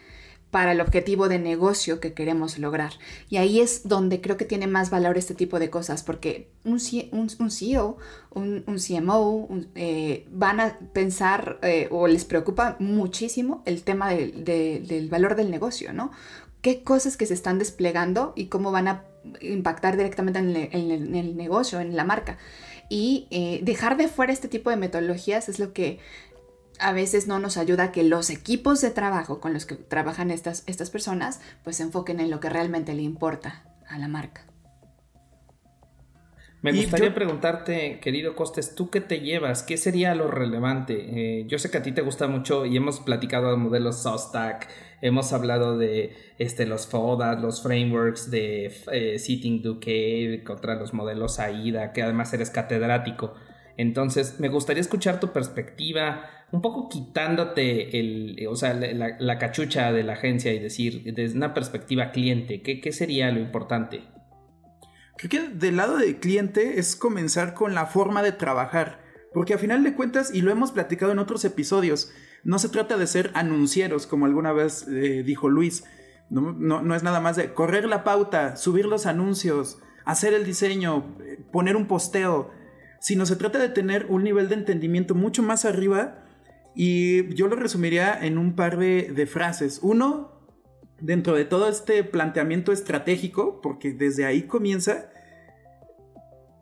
para 0.52 0.74
el 0.74 0.82
objetivo 0.82 1.30
de 1.30 1.40
negocio 1.40 2.02
que 2.02 2.14
queremos 2.14 2.60
lograr. 2.60 2.92
Y 3.30 3.38
ahí 3.38 3.62
es 3.62 3.88
donde 3.88 4.20
creo 4.20 4.36
que 4.36 4.46
tiene 4.46 4.68
más 4.68 4.90
valor 4.90 5.18
este 5.18 5.34
tipo 5.34 5.60
de 5.60 5.70
cosas, 5.70 6.04
porque 6.04 6.50
un, 6.66 6.80
un, 7.12 7.50
CEO, 7.50 7.98
un, 8.32 8.64
CMO, 8.78 9.48
eh, 9.76 10.28
van 10.30 10.60
a 10.60 10.78
pensar 10.94 11.58
eh, 11.64 11.88
o 11.90 12.08
les 12.08 12.26
preocupa 12.26 12.76
muchísimo 12.80 13.64
el 13.66 13.84
tema 13.84 14.10
del 14.12 15.08
valor 15.10 15.36
del 15.36 15.50
negocio, 15.50 15.94
¿no? 15.94 16.12
¿Qué 16.62 16.84
cosas 16.84 17.18
que 17.18 17.26
se 17.26 17.34
están 17.34 17.58
desplegando 17.58 18.34
y 18.36 18.48
cómo 18.48 18.72
van 18.72 18.88
a 18.88 19.06
impactar 19.40 19.98
directamente 19.98 20.40
en 20.40 21.16
el, 21.16 21.38
negocio, 21.38 21.80
en 21.80 21.96
la 21.96 22.04
marca? 22.04 22.38
Y 22.90 23.28
eh, 23.32 23.62
dejar 23.64 23.96
de 23.96 24.10
fuera 24.10 24.34
este 24.34 24.50
tipo 24.50 24.70
de 24.70 24.76
metodologías 24.76 25.48
es 25.48 25.60
lo 25.60 25.72
que 25.72 26.00
a 26.82 26.94
veces 26.94 27.28
no 27.28 27.40
nos 27.40 27.58
ayuda 27.58 27.86
a 27.86 27.92
que 27.92 28.04
los 28.04 28.30
equipos 28.30 28.82
de 28.82 28.92
trabajo 28.92 29.40
con 29.40 29.54
los 29.54 29.66
que 29.66 29.76
trabajan 29.76 30.32
estas, 30.32 30.64
estas 30.68 30.90
personas 30.90 31.40
pues 31.64 31.78
se 31.78 31.84
enfoquen 31.84 32.20
en 32.20 32.30
lo 32.30 32.40
que 32.40 32.50
realmente 32.50 32.94
le 32.94 33.04
importa 33.04 33.64
a 33.88 33.98
la 33.98 34.08
marca. 34.08 34.46
Me 36.62 36.72
gustaría 36.74 37.12
preguntarte, 37.12 38.00
querido 38.02 38.36
Costes, 38.36 38.76
¿tú 38.76 38.92
qué 38.92 39.02
te 39.02 39.22
llevas? 39.22 39.64
¿Qué 39.64 39.78
sería 39.78 40.14
lo 40.14 40.30
relevante? 40.30 41.40
Eh, 41.40 41.46
yo 41.48 41.58
sé 41.58 41.72
que 41.72 41.80
a 41.80 41.82
ti 41.82 41.92
te 41.92 42.02
gusta 42.02 42.28
mucho 42.28 42.68
y 42.68 42.78
hemos 42.78 43.00
platicado 43.00 43.50
de 43.50 43.58
modelos 43.58 44.04
SOSTAC, 44.04 44.68
hemos 45.02 45.34
hablado 45.34 45.80
de 45.80 46.16
este, 46.38 46.68
los 46.68 46.86
FODA, 46.86 47.34
los 47.34 47.64
frameworks 47.64 48.30
de 48.30 48.72
eh, 48.92 49.18
Sitting 49.18 49.64
Duque 49.64 50.44
contra 50.46 50.76
los 50.76 50.94
modelos 50.94 51.40
AIDA, 51.40 51.94
que 51.94 52.04
además 52.04 52.32
eres 52.32 52.52
catedrático. 52.52 53.34
Entonces, 53.78 54.40
me 54.40 54.48
gustaría 54.48 54.82
escuchar 54.82 55.20
tu 55.20 55.32
perspectiva, 55.32 56.30
un 56.52 56.62
poco 56.62 56.90
quitándote 56.90 58.00
el, 58.00 58.48
o 58.50 58.56
sea, 58.56 58.74
la, 58.74 59.38
cachucha 59.38 59.92
de 59.92 60.04
la 60.04 60.14
agencia 60.14 60.54
y 60.54 60.60
decir, 60.60 61.04
desde 61.14 61.38
una 61.38 61.54
perspectiva 61.54 62.12
cliente, 62.12 62.62
¿qué, 62.62 62.82
¿qué, 62.82 62.92
sería 62.92 63.32
lo 63.32 63.40
importante? 63.40 64.04
Creo 65.18 65.30
que 65.30 65.56
del 65.56 65.78
lado 65.78 65.98
del 65.98 66.20
cliente 66.20 66.78
es 66.80 66.96
comenzar 66.96 67.54
con 67.54 67.74
la 67.74 67.86
forma 67.86 68.22
de 68.22 68.34
trabajar, 68.34 69.02
porque 69.34 69.54
a 69.54 69.58
final 69.58 69.84
de 69.84 69.94
cuentas, 69.94 70.34
y 70.34 70.42
lo 70.42 70.52
hemos 70.52 70.74
platicado 70.74 71.14
en 71.14 71.20
otros 71.20 71.46
episodios, 71.46 72.12
no 72.44 72.60
se 72.60 72.70
trata 72.70 72.98
de 72.98 73.08
ser 73.08 73.32
anuncieros, 73.34 74.06
como 74.06 74.26
alguna 74.26 74.52
vez 74.52 74.88
eh, 74.90 75.24
dijo 75.24 75.48
Luis, 75.48 75.86
no, 76.30 76.52
no, 76.52 76.82
no 76.82 76.96
es 76.96 77.04
nada 77.04 77.22
más 77.22 77.38
de 77.38 77.54
correr 77.54 77.86
la 77.86 78.04
pauta, 78.04 78.58
subir 78.58 78.86
los 78.86 79.06
anuncios, 79.06 79.80
hacer 80.04 80.34
el 80.34 80.46
diseño, 80.46 81.16
eh, 81.24 81.46
poner 81.52 81.78
un 81.78 81.88
posteo, 81.88 82.52
sino 83.00 83.26
se 83.26 83.38
trata 83.38 83.60
de 83.60 83.70
tener 83.70 84.08
un 84.10 84.24
nivel 84.24 84.50
de 84.50 84.56
entendimiento 84.56 85.16
mucho 85.16 85.44
más 85.44 85.64
arriba 85.64 86.21
y 86.76 87.34
yo 87.36 87.48
lo 87.48 87.56
resumiría 87.56 88.18
en 88.20 88.38
un 88.38 88.56
par 88.56 88.78
de, 88.78 89.28
frases. 89.30 89.80
Uno, 89.82 90.32
dentro 91.00 91.36
de 91.36 91.46
todo 91.46 91.68
este 91.68 92.04
planteamiento 92.04 92.72
estratégico, 92.72 93.62
porque 93.62 93.94
desde 93.94 94.26
ahí 94.26 94.44
comienza, 94.44 95.10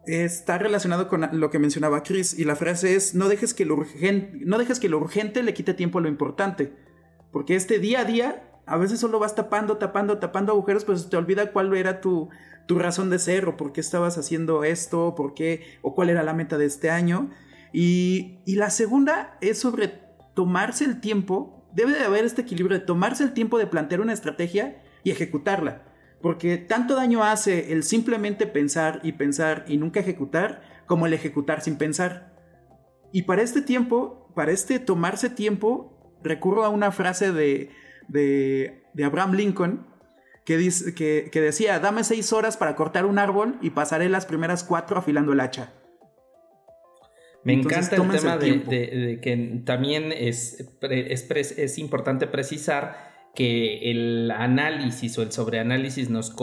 está 0.05 0.57
relacionado 0.57 1.07
con 1.07 1.27
lo 1.39 1.49
que 1.49 1.59
mencionaba 1.59 2.03
Chris 2.03 2.37
y 2.37 2.43
la 2.43 2.55
frase 2.55 2.95
es 2.95 3.13
no 3.13 3.27
dejes 3.27 3.53
que 3.53 3.65
lo 3.65 3.75
urgente, 3.75 4.39
no 4.43 4.57
dejes 4.57 4.79
que 4.79 4.89
lo 4.89 4.97
urgente 4.97 5.43
le 5.43 5.53
quite 5.53 5.73
tiempo 5.75 5.99
a 5.99 6.01
lo 6.01 6.07
importante, 6.07 6.73
porque 7.31 7.55
este 7.55 7.77
día 7.77 8.01
a 8.01 8.05
día 8.05 8.49
a 8.65 8.77
veces 8.77 8.99
solo 8.99 9.19
vas 9.19 9.35
tapando, 9.35 9.77
tapando, 9.77 10.19
tapando 10.19 10.53
agujeros, 10.53 10.85
pues 10.85 11.09
te 11.09 11.17
olvida 11.17 11.51
cuál 11.51 11.75
era 11.75 12.01
tu, 12.01 12.29
tu 12.67 12.77
razón 12.77 13.09
de 13.09 13.19
ser 13.19 13.47
o 13.47 13.57
por 13.57 13.71
qué 13.71 13.81
estabas 13.81 14.17
haciendo 14.17 14.63
esto, 14.63 15.15
por 15.15 15.33
qué 15.33 15.79
o 15.81 15.95
cuál 15.95 16.09
era 16.09 16.23
la 16.23 16.33
meta 16.33 16.57
de 16.57 16.65
este 16.65 16.91
año. 16.91 17.31
Y, 17.71 18.39
la 18.45 18.69
segunda 18.69 19.37
es 19.41 19.59
sobre 19.59 19.87
tomarse 20.33 20.85
el 20.85 20.99
tiempo, 21.01 21.67
debe 21.73 21.93
de 21.93 22.03
haber 22.03 22.25
este 22.25 22.41
equilibrio 22.41 22.79
de 22.79 22.85
tomarse 22.85 23.23
el 23.23 23.33
tiempo 23.33 23.57
de 23.57 23.67
plantear 23.67 24.01
una 24.01 24.13
estrategia 24.13 24.81
y 25.03 25.11
ejecutarla. 25.11 25.83
Porque 26.21 26.57
tanto 26.57 26.95
daño 26.95 27.23
hace 27.23 27.71
el 27.71 27.83
simplemente 27.83 28.45
pensar 28.47 28.99
y 29.03 29.13
pensar 29.13 29.63
y 29.67 29.77
nunca 29.77 29.99
ejecutar 29.99 30.61
como 30.85 31.05
el 31.05 31.13
ejecutar 31.13 31.61
sin 31.61 31.77
pensar. 31.77 32.33
Y 33.11 33.23
para 33.23 33.41
este 33.41 33.61
tiempo, 33.61 34.31
para 34.35 34.51
este 34.51 34.79
tomarse 34.79 35.29
tiempo, 35.29 36.17
recurro 36.23 36.65
a 36.65 36.69
una 36.69 36.91
frase 36.91 37.31
de, 37.31 37.71
de, 38.09 39.03
Abraham 39.03 39.33
Lincoln 39.33 39.87
que, 40.45 40.57
decía, 40.57 41.79
dame 41.79 42.03
seis 42.03 42.33
horas 42.33 42.57
para 42.57 42.75
cortar 42.75 43.05
un 43.05 43.19
árbol 43.19 43.57
y 43.61 43.69
pasaré 43.69 44.09
las 44.09 44.25
primeras 44.25 44.63
cuatro 44.63 44.97
afilando 44.97 45.33
el 45.33 45.39
hacha. 45.39 45.73
Me 47.43 47.53
encanta 47.53 47.95
el 47.95 48.09
tema 48.09 48.37
de, 48.37 49.19
que 49.21 49.61
también 49.65 50.11
es, 50.11 50.77
es, 50.81 51.31
es 51.57 51.77
importante 51.77 52.27
precisar 52.27 53.09
que 53.35 53.91
el 53.91 54.31
análisis 54.31 55.17
o 55.17 55.21
el 55.21 55.31
sobreanálisis 55.31 56.09
nos 56.09 56.35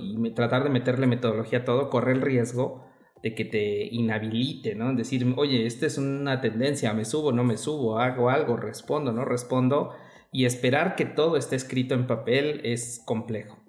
y 0.00 0.30
tratar 0.30 0.62
de 0.64 0.70
meterle 0.70 1.06
metodología 1.06 1.60
a 1.60 1.64
todo 1.64 1.90
corre 1.90 2.12
el 2.12 2.20
riesgo 2.20 2.84
de 3.24 3.34
que 3.34 3.46
te 3.46 3.86
inhabilite, 3.86 4.74
¿no? 4.74 4.94
Decir, 4.94 5.26
oye, 5.36 5.66
esta 5.66 5.86
es 5.86 5.96
una 5.96 6.42
tendencia, 6.42 6.92
me 6.92 7.06
subo, 7.06 7.32
no 7.32 7.42
me 7.42 7.56
subo, 7.56 7.98
hago 7.98 8.28
algo, 8.28 8.58
respondo, 8.58 9.12
no 9.12 9.24
respondo, 9.24 9.94
y 10.30 10.44
esperar 10.44 10.94
que 10.94 11.06
todo 11.06 11.38
esté 11.38 11.56
escrito 11.56 11.94
en 11.94 12.06
papel 12.06 12.60
es 12.64 13.02
complejo. 13.06 13.64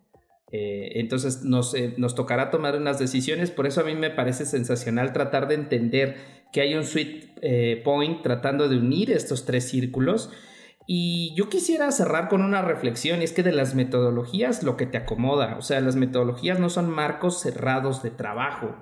Eh, 0.51 0.99
entonces 0.99 1.43
nos, 1.43 1.73
eh, 1.73 1.93
nos, 1.97 2.15
tocará 2.15 2.51
tomar 2.51 2.75
unas 2.75 2.99
decisiones, 2.99 3.49
por 3.49 3.65
eso 3.65 3.81
a 3.81 3.85
mí 3.85 3.95
me 3.95 4.09
parece 4.09 4.45
sensacional 4.45 5.13
tratar 5.13 5.47
de 5.47 5.55
entender 5.55 6.17
que 6.55 6.61
hay 6.61 6.73
un 6.73 6.85
sweet 6.85 7.37
eh, 7.41 7.81
point 7.83 8.21
tratando 8.23 8.69
de 8.69 8.77
unir 8.77 9.11
estos 9.11 9.43
tres 9.43 9.67
círculos 9.67 10.31
y 10.87 11.35
yo 11.35 11.49
quisiera 11.49 11.91
cerrar 11.91 12.29
con 12.29 12.41
una 12.41 12.61
reflexión, 12.61 13.21
es 13.21 13.33
que 13.33 13.43
de 13.43 13.51
las 13.51 13.75
metodologías 13.75 14.63
lo 14.63 14.77
que 14.77 14.85
te 14.85 14.97
acomoda, 14.97 15.57
o 15.57 15.61
sea, 15.61 15.81
las 15.81 15.97
metodologías 15.97 16.57
no 16.57 16.69
son 16.69 16.89
marcos 16.89 17.41
cerrados 17.41 18.03
de 18.03 18.11
trabajo. 18.11 18.73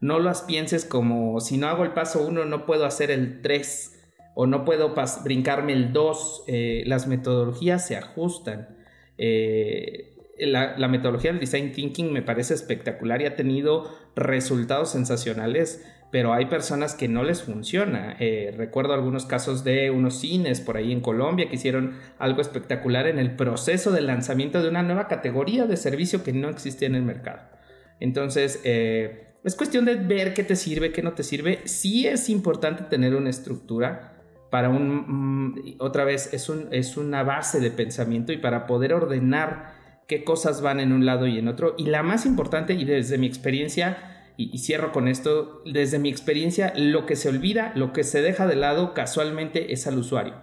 No 0.00 0.18
las 0.18 0.42
pienses 0.42 0.84
como 0.84 1.38
si 1.38 1.58
no 1.58 1.68
hago 1.68 1.84
el 1.84 1.92
paso 1.92 2.26
1 2.26 2.44
no 2.44 2.66
puedo 2.66 2.86
hacer 2.86 3.12
el 3.12 3.40
3 3.40 4.02
o 4.34 4.48
no 4.48 4.64
puedo 4.64 4.92
brincarme 5.22 5.74
el 5.74 5.92
2. 5.92 6.44
Eh, 6.48 6.82
las 6.86 7.06
metodologías 7.06 7.86
se 7.86 7.96
ajustan. 7.96 8.78
Eh, 9.16 10.11
la, 10.38 10.88
metodología 10.88 11.30
del 11.30 11.40
design 11.40 11.72
thinking 11.72 12.12
me 12.12 12.22
parece 12.22 12.54
espectacular 12.54 13.22
y 13.22 13.26
ha 13.26 13.36
tenido 13.36 13.90
resultados 14.16 14.90
sensacionales 14.90 15.84
pero 16.12 16.34
hay 16.34 16.44
personas 16.44 16.94
que 16.94 17.08
no 17.08 17.24
les 17.24 17.42
funciona. 17.42 18.16
Eh, 18.20 18.52
recuerdo 18.54 18.92
algunos 18.92 19.24
casos 19.24 19.64
de 19.64 19.90
unos 19.90 20.20
cines 20.20 20.60
por 20.60 20.76
ahí 20.76 20.92
en 20.92 21.00
Colombia 21.00 21.48
que 21.48 21.54
hicieron 21.54 21.94
algo 22.18 22.42
espectacular 22.42 23.06
en 23.06 23.18
el 23.18 23.34
proceso 23.34 23.92
de 23.92 24.02
lanzamiento 24.02 24.62
de 24.62 24.68
una 24.68 24.82
nueva 24.82 25.08
categoría 25.08 25.64
de 25.64 25.78
servicio 25.78 26.22
que 26.22 26.34
no 26.34 26.50
existía 26.50 26.86
en 26.86 26.96
el 26.96 27.02
mercado. 27.02 27.40
Entonces, 27.98 28.60
eh, 28.64 29.36
es 29.42 29.56
cuestión 29.56 29.86
de 29.86 29.94
ver 29.94 30.34
qué 30.34 30.44
te 30.44 30.54
sirve, 30.54 30.92
qué 30.92 31.02
no 31.02 31.14
te 31.14 31.22
sirve. 31.22 31.60
Sí 31.64 32.06
es 32.06 32.28
importante 32.28 32.84
tener 32.84 33.14
una 33.14 33.30
estructura 33.30 34.12
para 34.50 34.68
un, 34.68 35.54
mm, 35.54 35.76
otra 35.78 36.04
vez, 36.04 36.34
es, 36.34 36.50
un, 36.50 36.68
es 36.72 36.98
una 36.98 37.22
base 37.22 37.58
de 37.58 37.70
pensamiento 37.70 38.34
y 38.34 38.36
para 38.36 38.66
poder 38.66 38.92
ordenar 38.92 39.81
qué 40.12 40.24
cosas 40.24 40.60
van 40.60 40.78
en 40.78 40.92
un 40.92 41.06
lado 41.06 41.26
y 41.26 41.38
en 41.38 41.48
otro. 41.48 41.74
Y 41.78 41.86
la 41.86 42.02
más 42.02 42.26
importante, 42.26 42.74
y 42.74 42.84
desde 42.84 43.16
mi 43.16 43.26
experiencia, 43.26 44.34
y, 44.36 44.58
cierro 44.58 44.92
con 44.92 45.08
esto, 45.08 45.62
desde 45.64 45.98
mi 45.98 46.10
experiencia, 46.10 46.74
lo 46.76 47.06
que 47.06 47.16
se 47.16 47.30
olvida, 47.30 47.72
lo 47.76 47.94
que 47.94 48.04
se 48.04 48.20
deja 48.20 48.46
de 48.46 48.56
lado 48.56 48.92
casualmente 48.92 49.72
es 49.72 49.86
al 49.86 49.96
usuario. 49.96 50.34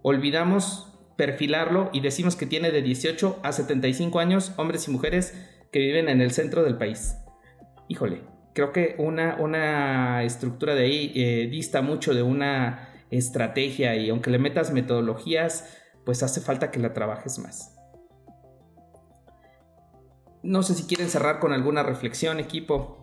Olvidamos 0.00 0.98
perfilarlo 1.18 1.90
y 1.92 2.00
decimos 2.00 2.34
que 2.34 2.46
tiene 2.46 2.70
de 2.70 2.80
18 2.80 3.40
a 3.42 3.52
75 3.52 4.20
años 4.20 4.54
hombres 4.56 4.88
y 4.88 4.90
mujeres 4.90 5.34
que 5.70 5.80
viven 5.80 6.08
en 6.08 6.22
el 6.22 6.30
centro 6.30 6.62
del 6.62 6.78
país. 6.78 7.18
Híjole, 7.88 8.22
creo 8.54 8.72
que 8.72 8.94
una, 8.96 9.36
una 9.38 10.24
estructura 10.24 10.74
de 10.74 10.84
ahí 10.84 11.12
eh, 11.14 11.46
dista 11.50 11.82
mucho 11.82 12.14
de 12.14 12.22
una 12.22 12.88
estrategia 13.10 13.96
y 13.96 14.08
aunque 14.08 14.30
le 14.30 14.38
metas 14.38 14.72
metodologías, 14.72 15.76
pues 16.06 16.22
hace 16.22 16.40
falta 16.40 16.70
que 16.70 16.80
la 16.80 16.94
trabajes 16.94 17.38
más. 17.38 17.79
No 20.42 20.62
sé 20.62 20.74
si 20.74 20.84
quieren 20.84 21.10
cerrar 21.10 21.38
con 21.38 21.52
alguna 21.52 21.82
reflexión, 21.82 22.38
equipo. 22.40 22.99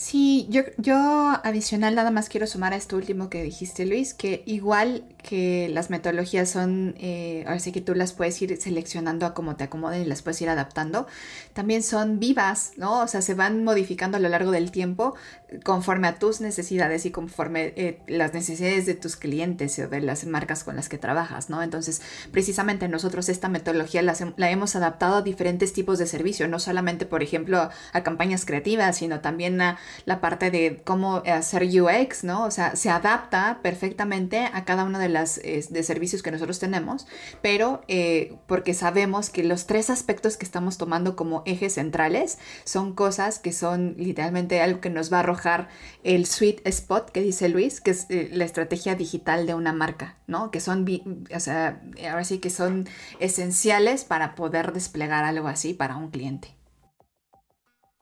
Sí, 0.00 0.46
yo, 0.48 0.62
yo 0.76 0.96
adicional 1.42 1.96
nada 1.96 2.12
más 2.12 2.28
quiero 2.28 2.46
sumar 2.46 2.72
a 2.72 2.76
esto 2.76 2.94
último 2.94 3.28
que 3.28 3.42
dijiste 3.42 3.84
Luis, 3.84 4.14
que 4.14 4.44
igual 4.46 5.02
que 5.24 5.68
las 5.70 5.90
metodologías 5.90 6.48
son, 6.48 6.94
eh, 7.00 7.42
ahora 7.48 7.58
sí 7.58 7.72
que 7.72 7.80
tú 7.80 7.96
las 7.96 8.12
puedes 8.12 8.40
ir 8.40 8.56
seleccionando 8.62 9.26
a 9.26 9.34
como 9.34 9.56
te 9.56 9.64
acomoden 9.64 10.02
y 10.02 10.04
las 10.04 10.22
puedes 10.22 10.40
ir 10.40 10.50
adaptando, 10.50 11.08
también 11.52 11.82
son 11.82 12.20
vivas, 12.20 12.74
¿no? 12.76 13.00
O 13.02 13.08
sea, 13.08 13.22
se 13.22 13.34
van 13.34 13.64
modificando 13.64 14.18
a 14.18 14.20
lo 14.20 14.28
largo 14.28 14.52
del 14.52 14.70
tiempo 14.70 15.16
conforme 15.64 16.06
a 16.06 16.18
tus 16.20 16.40
necesidades 16.40 17.04
y 17.04 17.10
conforme 17.10 17.72
eh, 17.74 17.98
las 18.06 18.34
necesidades 18.34 18.86
de 18.86 18.94
tus 18.94 19.16
clientes 19.16 19.78
o 19.80 19.88
de 19.88 20.00
las 20.00 20.24
marcas 20.26 20.62
con 20.62 20.76
las 20.76 20.88
que 20.88 20.98
trabajas, 20.98 21.50
¿no? 21.50 21.60
Entonces, 21.60 22.02
precisamente 22.30 22.86
nosotros 22.86 23.28
esta 23.28 23.48
metodología 23.48 24.02
la, 24.02 24.14
la 24.36 24.50
hemos 24.50 24.76
adaptado 24.76 25.16
a 25.16 25.22
diferentes 25.22 25.72
tipos 25.72 25.98
de 25.98 26.06
servicio, 26.06 26.46
no 26.46 26.60
solamente, 26.60 27.04
por 27.04 27.24
ejemplo, 27.24 27.68
a 27.92 28.02
campañas 28.04 28.44
creativas, 28.44 28.98
sino 28.98 29.20
también 29.20 29.60
a 29.60 29.78
la 30.04 30.20
parte 30.20 30.50
de 30.50 30.82
cómo 30.84 31.22
hacer 31.26 31.64
UX, 31.64 32.24
¿no? 32.24 32.44
O 32.44 32.50
sea, 32.50 32.76
se 32.76 32.90
adapta 32.90 33.60
perfectamente 33.62 34.48
a 34.52 34.64
cada 34.64 34.84
una 34.84 34.98
de 34.98 35.08
las 35.08 35.40
de 35.42 35.82
servicios 35.82 36.22
que 36.22 36.30
nosotros 36.30 36.58
tenemos, 36.58 37.06
pero 37.42 37.82
eh, 37.88 38.36
porque 38.46 38.74
sabemos 38.74 39.30
que 39.30 39.44
los 39.44 39.66
tres 39.66 39.90
aspectos 39.90 40.36
que 40.36 40.44
estamos 40.44 40.78
tomando 40.78 41.16
como 41.16 41.42
ejes 41.46 41.74
centrales 41.74 42.38
son 42.64 42.94
cosas 42.94 43.38
que 43.38 43.52
son 43.52 43.94
literalmente 43.98 44.60
algo 44.60 44.80
que 44.80 44.90
nos 44.90 45.12
va 45.12 45.18
a 45.18 45.20
arrojar 45.20 45.68
el 46.04 46.26
sweet 46.26 46.60
spot 46.66 47.10
que 47.10 47.20
dice 47.20 47.48
Luis, 47.48 47.80
que 47.80 47.90
es 47.92 48.06
eh, 48.10 48.28
la 48.32 48.44
estrategia 48.44 48.94
digital 48.94 49.46
de 49.46 49.54
una 49.54 49.72
marca, 49.72 50.18
¿no? 50.26 50.50
Que 50.50 50.60
son, 50.60 50.86
o 51.34 51.40
sea, 51.40 51.82
ahora 52.08 52.24
sí 52.24 52.38
que 52.38 52.50
son 52.50 52.88
esenciales 53.20 54.04
para 54.04 54.34
poder 54.34 54.72
desplegar 54.72 55.24
algo 55.24 55.48
así 55.48 55.74
para 55.74 55.96
un 55.96 56.10
cliente. 56.10 56.56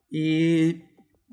Y 0.09 0.85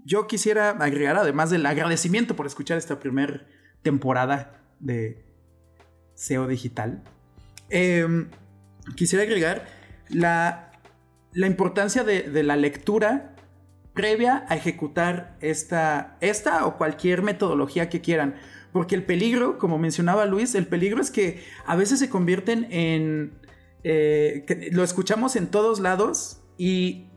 yo 0.06 0.28
quisiera 0.28 0.72
agregar, 0.72 1.16
además 1.16 1.50
del 1.50 1.66
agradecimiento 1.66 2.36
por 2.36 2.46
escuchar 2.46 2.78
esta 2.78 3.00
primera 3.00 3.46
temporada 3.82 4.62
de 4.80 5.26
SEO 6.16 6.48
Digital, 6.48 7.04
em, 7.70 8.30
quisiera 8.96 9.24
agregar 9.24 9.66
la, 10.10 10.72
importancia 11.34 12.04
de, 12.04 12.44
la 12.44 12.56
lectura 12.56 13.36
previa 13.94 14.46
a 14.50 14.56
ejecutar 14.56 15.38
esta, 15.40 16.18
esta 16.20 16.66
o 16.66 16.78
cualquier 16.78 17.22
metodología 17.22 17.90
que 17.90 18.02
quieran. 18.02 18.36
Porque 18.72 18.96
el 18.96 19.04
peligro, 19.04 19.60
como 19.60 19.78
mencionaba 19.78 20.26
Luis, 20.26 20.56
el 20.56 20.66
peligro 20.66 21.00
es 21.00 21.12
que 21.12 21.44
a 21.66 21.76
veces 21.76 22.00
se 22.00 22.10
convierten 22.10 22.68
en... 22.72 23.40
Eh, 23.84 24.70
lo 24.72 24.84
escuchamos 24.84 25.36
en 25.36 25.48
todos 25.48 25.80
lados 25.80 26.42
y 26.58 27.10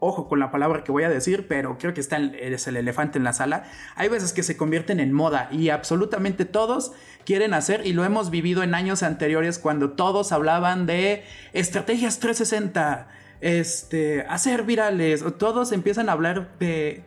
ojo 0.00 0.28
con 0.28 0.38
la 0.38 0.50
palabra 0.50 0.84
que 0.84 0.92
voy 0.92 1.04
a 1.04 1.08
decir, 1.08 1.46
pero 1.48 1.78
creo 1.78 1.94
que 1.94 2.00
está 2.00 2.16
el, 2.16 2.34
es 2.34 2.66
el 2.66 2.76
elefante 2.76 3.18
en 3.18 3.24
la 3.24 3.32
sala. 3.32 3.64
Hay 3.96 4.08
veces 4.08 4.32
que 4.32 4.42
se 4.42 4.56
convierten 4.56 5.00
en 5.00 5.12
moda 5.12 5.48
y 5.50 5.70
absolutamente 5.70 6.44
todos 6.44 6.92
quieren 7.24 7.52
hacer, 7.52 7.86
y 7.86 7.92
lo 7.92 8.04
hemos 8.04 8.30
vivido 8.30 8.62
en 8.62 8.74
años 8.74 9.02
anteriores 9.02 9.58
cuando 9.58 9.90
todos 9.90 10.32
hablaban 10.32 10.86
de 10.86 11.24
estrategias 11.52 12.20
360, 12.20 13.08
este, 13.40 14.22
hacer 14.22 14.62
virales, 14.62 15.24
todos 15.38 15.72
empiezan 15.72 16.08
a 16.08 16.12
hablar 16.12 16.56
de, 16.58 17.04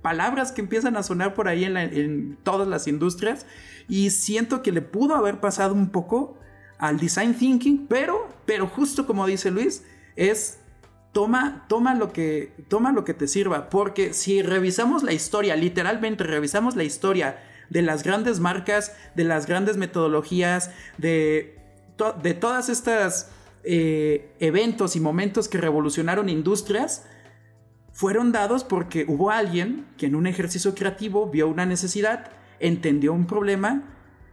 palabras 0.00 0.52
que 0.52 0.60
empiezan 0.60 0.98
a 0.98 1.02
sonar 1.02 1.32
por 1.32 1.48
ahí 1.48 1.64
en, 1.64 1.78
en 1.78 2.36
todas 2.42 2.68
las 2.68 2.86
industrias 2.86 3.46
y 3.88 4.10
siento 4.10 4.62
que 4.62 4.70
le 4.70 4.82
pudo 4.82 5.14
haber 5.14 5.40
pasado 5.40 5.72
un 5.72 5.88
poco 5.88 6.36
al 6.78 6.98
design 6.98 7.34
thinking, 7.34 7.86
pero, 7.86 8.28
pero 8.44 8.66
justo 8.66 9.06
como 9.06 9.26
dice 9.26 9.50
Luis, 9.50 9.82
es 10.16 10.58
toma, 11.14 11.64
toma, 11.68 11.94
lo 11.94 12.12
que, 12.12 12.52
toma 12.68 12.92
lo 12.92 13.04
que 13.04 13.14
te 13.14 13.28
sirva, 13.28 13.70
porque 13.70 14.12
si 14.12 14.42
revisamos 14.42 15.04
la 15.04 15.12
historia, 15.12 15.56
literalmente 15.56 16.24
revisamos 16.24 16.76
la 16.76 16.82
historia 16.82 17.38
de 17.70 17.80
las 17.80 18.02
grandes 18.02 18.40
marcas, 18.40 18.94
de 19.14 19.24
las 19.24 19.46
grandes 19.46 19.76
metodologías, 19.76 20.72
de, 20.98 21.56
de 22.22 22.34
todas 22.34 22.68
estas 22.68 23.30
eh, 23.62 24.34
eventos 24.40 24.96
y 24.96 25.00
momentos 25.00 25.48
que 25.48 25.56
revolucionaron 25.56 26.28
industrias, 26.28 27.06
fueron 27.92 28.32
dados 28.32 28.64
porque 28.64 29.04
hubo 29.06 29.30
alguien 29.30 29.86
que 29.96 30.06
en 30.06 30.16
un 30.16 30.26
ejercicio 30.26 30.74
creativo 30.74 31.30
vio 31.30 31.46
una 31.46 31.64
necesidad, 31.64 32.32
entendió 32.58 33.12
un 33.12 33.26
problema 33.26 33.84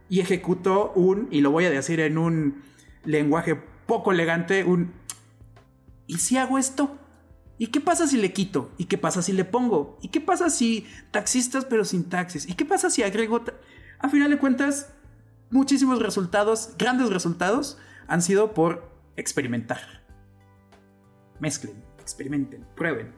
y 0.08 0.18
ejecutó 0.18 0.92
un, 0.96 1.28
y 1.30 1.42
lo 1.42 1.52
voy 1.52 1.64
a 1.64 1.70
decir 1.70 2.00
en 2.00 2.18
un 2.18 2.64
lenguaje 3.04 3.56
poco 3.86 4.10
elegante, 4.10 4.64
un 4.64 4.92
¿y 6.06 6.18
si 6.18 6.36
hago 6.36 6.58
esto? 6.58 6.98
¿Y 7.58 7.68
qué 7.68 7.80
pasa 7.80 8.06
si 8.06 8.16
le 8.16 8.32
quito? 8.32 8.72
¿Y 8.78 8.86
qué 8.86 8.98
pasa 8.98 9.22
si 9.22 9.32
le 9.32 9.44
pongo? 9.44 9.98
¿Y 10.02 10.08
qué 10.08 10.20
pasa 10.20 10.50
si 10.50 10.86
taxistas 11.10 11.64
pero 11.64 11.84
sin 11.84 12.08
taxis? 12.08 12.48
¿Y 12.48 12.54
qué 12.54 12.64
pasa 12.64 12.90
si 12.90 13.02
agrego... 13.02 13.42
A 13.98 14.08
final 14.08 14.30
de 14.30 14.38
cuentas, 14.38 14.92
muchísimos 15.50 16.00
resultados, 16.00 16.70
grandes 16.76 17.08
resultados, 17.10 17.78
han 18.08 18.20
sido 18.20 18.52
por 18.52 18.90
experimentar. 19.16 20.02
mezclen, 21.38 21.84
experimenten, 22.00 22.66
prueben 22.74 23.12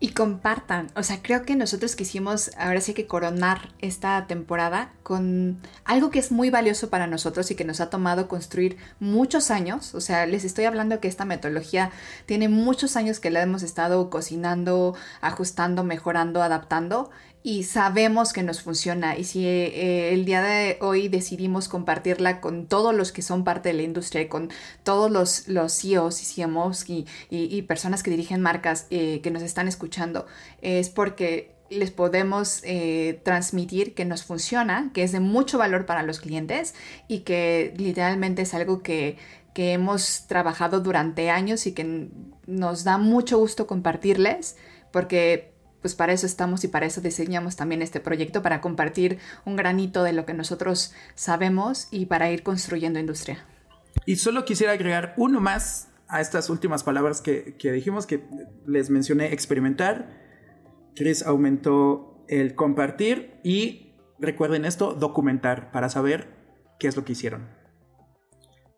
y 0.00 0.10
compartan. 0.10 0.88
O 0.96 1.02
sea, 1.02 1.22
creo 1.22 1.44
que 1.44 1.56
nosotros 1.56 1.96
quisimos 1.96 2.50
ahora 2.58 2.80
sí 2.80 2.94
que 2.94 3.06
coronar 3.06 3.72
esta 3.80 4.26
temporada 4.26 4.92
con 5.02 5.58
algo 5.84 6.10
que 6.10 6.18
es 6.18 6.30
muy 6.30 6.50
valioso 6.50 6.90
para 6.90 7.06
nosotros 7.06 7.50
y 7.50 7.54
que 7.54 7.64
nos 7.64 7.80
ha 7.80 7.90
tomado 7.90 8.28
construir 8.28 8.76
muchos 9.00 9.50
años. 9.50 9.94
O 9.94 10.00
sea, 10.00 10.26
les 10.26 10.44
estoy 10.44 10.64
hablando 10.64 11.00
que 11.00 11.08
esta 11.08 11.24
metodología 11.24 11.90
tiene 12.26 12.48
muchos 12.48 12.96
años 12.96 13.20
que 13.20 13.30
la 13.30 13.42
hemos 13.42 13.62
estado 13.62 14.10
cocinando, 14.10 14.94
ajustando, 15.20 15.84
mejorando, 15.84 16.42
adaptando 16.42 17.10
y 17.46 17.64
sabemos 17.64 18.32
que 18.32 18.42
nos 18.42 18.62
funciona. 18.62 19.18
Y 19.18 19.24
si 19.24 19.46
eh, 19.46 20.14
el 20.14 20.24
día 20.24 20.42
de 20.42 20.78
hoy 20.80 21.08
decidimos 21.08 21.68
compartirla 21.68 22.40
con 22.40 22.66
todos 22.66 22.94
los 22.94 23.12
que 23.12 23.20
son 23.20 23.44
parte 23.44 23.68
de 23.68 23.74
la 23.74 23.82
industria 23.82 24.22
y 24.22 24.28
con 24.28 24.50
todos 24.82 25.10
los, 25.10 25.46
los 25.46 25.78
CEOs 25.78 26.22
y 26.22 26.42
CMOs 26.42 26.86
y, 26.88 27.62
personas 27.68 28.02
que 28.02 28.10
dirigen 28.10 28.40
marcas 28.40 28.86
eh, 28.90 29.20
que 29.22 29.30
nos 29.30 29.42
están 29.42 29.68
escuchando, 29.68 30.26
es 30.62 30.88
porque 30.88 31.54
les 31.68 31.90
podemos 31.90 32.62
eh, 32.64 33.20
transmitir 33.24 33.94
que 33.94 34.06
nos 34.06 34.24
funciona, 34.24 34.90
que 34.94 35.02
es 35.02 35.12
de 35.12 35.20
mucho 35.20 35.58
valor 35.58 35.84
para 35.84 36.02
los 36.02 36.20
clientes 36.20 36.74
y 37.08 37.20
que 37.20 37.74
literalmente 37.76 38.42
es 38.42 38.54
algo 38.54 38.82
que, 38.82 39.18
que 39.52 39.72
hemos 39.72 40.26
trabajado 40.28 40.80
durante 40.80 41.28
años 41.28 41.66
y 41.66 41.72
que 41.72 42.08
nos 42.46 42.84
da 42.84 42.96
mucho 42.96 43.38
gusto 43.38 43.66
compartirles 43.66 44.56
porque 44.92 45.53
pues 45.84 45.94
para 45.94 46.14
eso 46.14 46.24
estamos 46.24 46.64
y 46.64 46.68
para 46.68 46.86
eso 46.86 47.02
diseñamos 47.02 47.56
también 47.56 47.82
este 47.82 48.00
proyecto, 48.00 48.40
para 48.40 48.62
compartir 48.62 49.18
un 49.44 49.54
granito 49.54 50.02
de 50.02 50.14
lo 50.14 50.24
que 50.24 50.32
nosotros 50.32 50.94
sabemos 51.14 51.88
y 51.90 52.06
para 52.06 52.30
ir 52.30 52.42
construyendo 52.42 52.98
industria. 52.98 53.44
Y 54.06 54.16
solo 54.16 54.46
quisiera 54.46 54.72
agregar 54.72 55.12
uno 55.18 55.42
más 55.42 55.90
a 56.08 56.22
estas 56.22 56.48
últimas 56.48 56.84
palabras 56.84 57.20
que, 57.20 57.54
dijimos, 57.60 58.06
que 58.06 58.24
les 58.64 58.88
mencioné 58.88 59.34
experimentar. 59.34 60.08
Chris 60.96 61.22
aumentó 61.22 62.24
el 62.28 62.54
compartir 62.54 63.34
y 63.44 63.92
recuerden 64.18 64.64
esto, 64.64 64.94
documentar 64.94 65.70
para 65.70 65.90
saber 65.90 66.28
qué 66.78 66.88
es 66.88 66.96
lo 66.96 67.04
que 67.04 67.12
hicieron. 67.12 67.46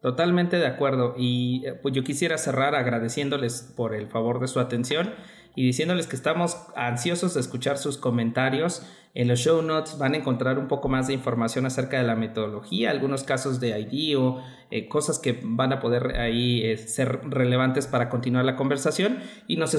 Totalmente 0.03 0.57
de 0.57 0.67
acuerdo 0.67 1.15
y 1.17 1.67
eh, 1.67 1.75
pues 1.75 1.95
yo 1.95 2.03
quisiera 2.03 2.37
cerrar 2.37 2.75
agradeciéndoles 2.75 3.63
por 3.77 3.95
el 3.95 4.09
favor 4.09 4.41
de 4.41 4.49
su 4.49 4.59
atención 4.59 5.15
y 5.57 5.65
diciéndoles 5.65 6.07
que 6.07 6.15
estamos 6.15 6.59
ansiosos 6.77 7.35
de 7.35 7.41
escuchar 7.41 7.79
sus 7.79 7.97
comentarios. 7.97 8.83
En 9.15 9.29
los 9.29 9.41
show 9.41 9.63
notes 9.63 9.97
van 9.97 10.13
a 10.13 10.19
encontrar 10.19 10.59
un 10.59 10.69
poco 10.69 10.91
más 10.91 11.07
de 11.07 11.15
información 11.15 11.65
acerca 11.65 11.97
de 11.97 12.05
la 12.05 12.15
metodología, 12.15 12.91
algunos 12.91 13.25
casos 13.25 13.59
de 13.59 13.81
ID 13.81 14.19
o 14.19 14.43
eh, 14.71 14.87
cosas 14.89 15.19
que 15.19 15.41
van 15.43 15.73
a 15.73 15.81
poder 15.81 16.19
ahí 16.21 16.63
eh, 16.63 16.77
ser 16.77 17.21
relevantes 17.31 17.87
para 17.87 18.11
continuar 18.11 18.45
la 18.45 18.57
conversación 18.57 19.21
y 19.49 19.57
nos 19.57 19.75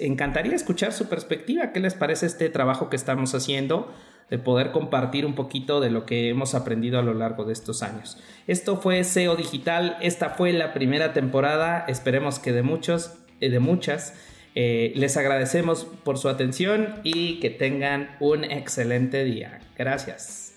encantaría 0.00 0.54
escuchar 0.54 0.92
su 0.92 1.08
perspectiva. 1.08 1.70
¿Qué 1.72 1.78
les 1.78 1.94
parece 1.94 2.26
este 2.26 2.48
trabajo 2.50 2.90
que 2.90 2.96
estamos 2.96 3.34
haciendo? 3.34 3.88
de 4.28 4.38
poder 4.38 4.72
compartir 4.72 5.24
un 5.24 5.36
poquito 5.36 5.80
de 5.80 5.88
lo 5.88 6.04
que 6.04 6.28
hemos 6.28 6.56
aprendido 6.56 6.98
a 6.98 7.02
lo 7.02 7.14
largo 7.14 7.44
de 7.44 7.52
estos 7.52 7.84
años. 7.84 8.18
Esto 8.48 8.76
fue 8.76 9.04
SEO 9.04 9.36
Digital, 9.36 9.96
esta 10.00 10.30
fue 10.30 10.52
la 10.52 10.74
primera 10.74 11.12
temporada, 11.12 11.84
esperemos 11.86 12.40
que 12.40 12.52
de 12.52 12.62
muchos, 12.62 13.18
eh, 13.40 13.50
de 13.50 13.60
muchas. 13.60 14.14
Eh, 14.58 14.94
les 14.96 15.18
agradecemos 15.18 15.84
por 15.84 16.16
su 16.16 16.30
atención 16.30 16.94
y 17.04 17.40
que 17.40 17.50
tengan 17.50 18.16
un 18.20 18.42
excelente 18.42 19.22
día. 19.22 19.60
Gracias. 19.76 20.54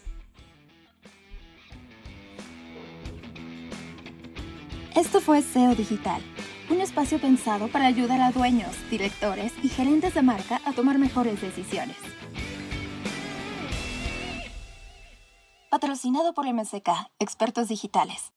Esto 4.95 5.19
fue 5.19 5.41
SEO 5.41 5.75
Digital, 5.75 6.21
un 6.69 6.79
espacio 6.79 7.19
pensado 7.19 7.67
para 7.67 7.87
ayudar 7.87 8.21
a 8.21 8.31
dueños, 8.31 8.71
directores 8.89 9.51
y 9.61 9.67
gerentes 9.67 10.13
de 10.13 10.21
marca 10.21 10.61
a 10.65 10.71
tomar 10.71 10.97
mejores 10.97 11.41
decisiones. 11.41 11.97
Patrocinado 15.69 16.33
por 16.33 16.51
MSK, 16.51 16.89
expertos 17.19 17.67
digitales. 17.67 18.31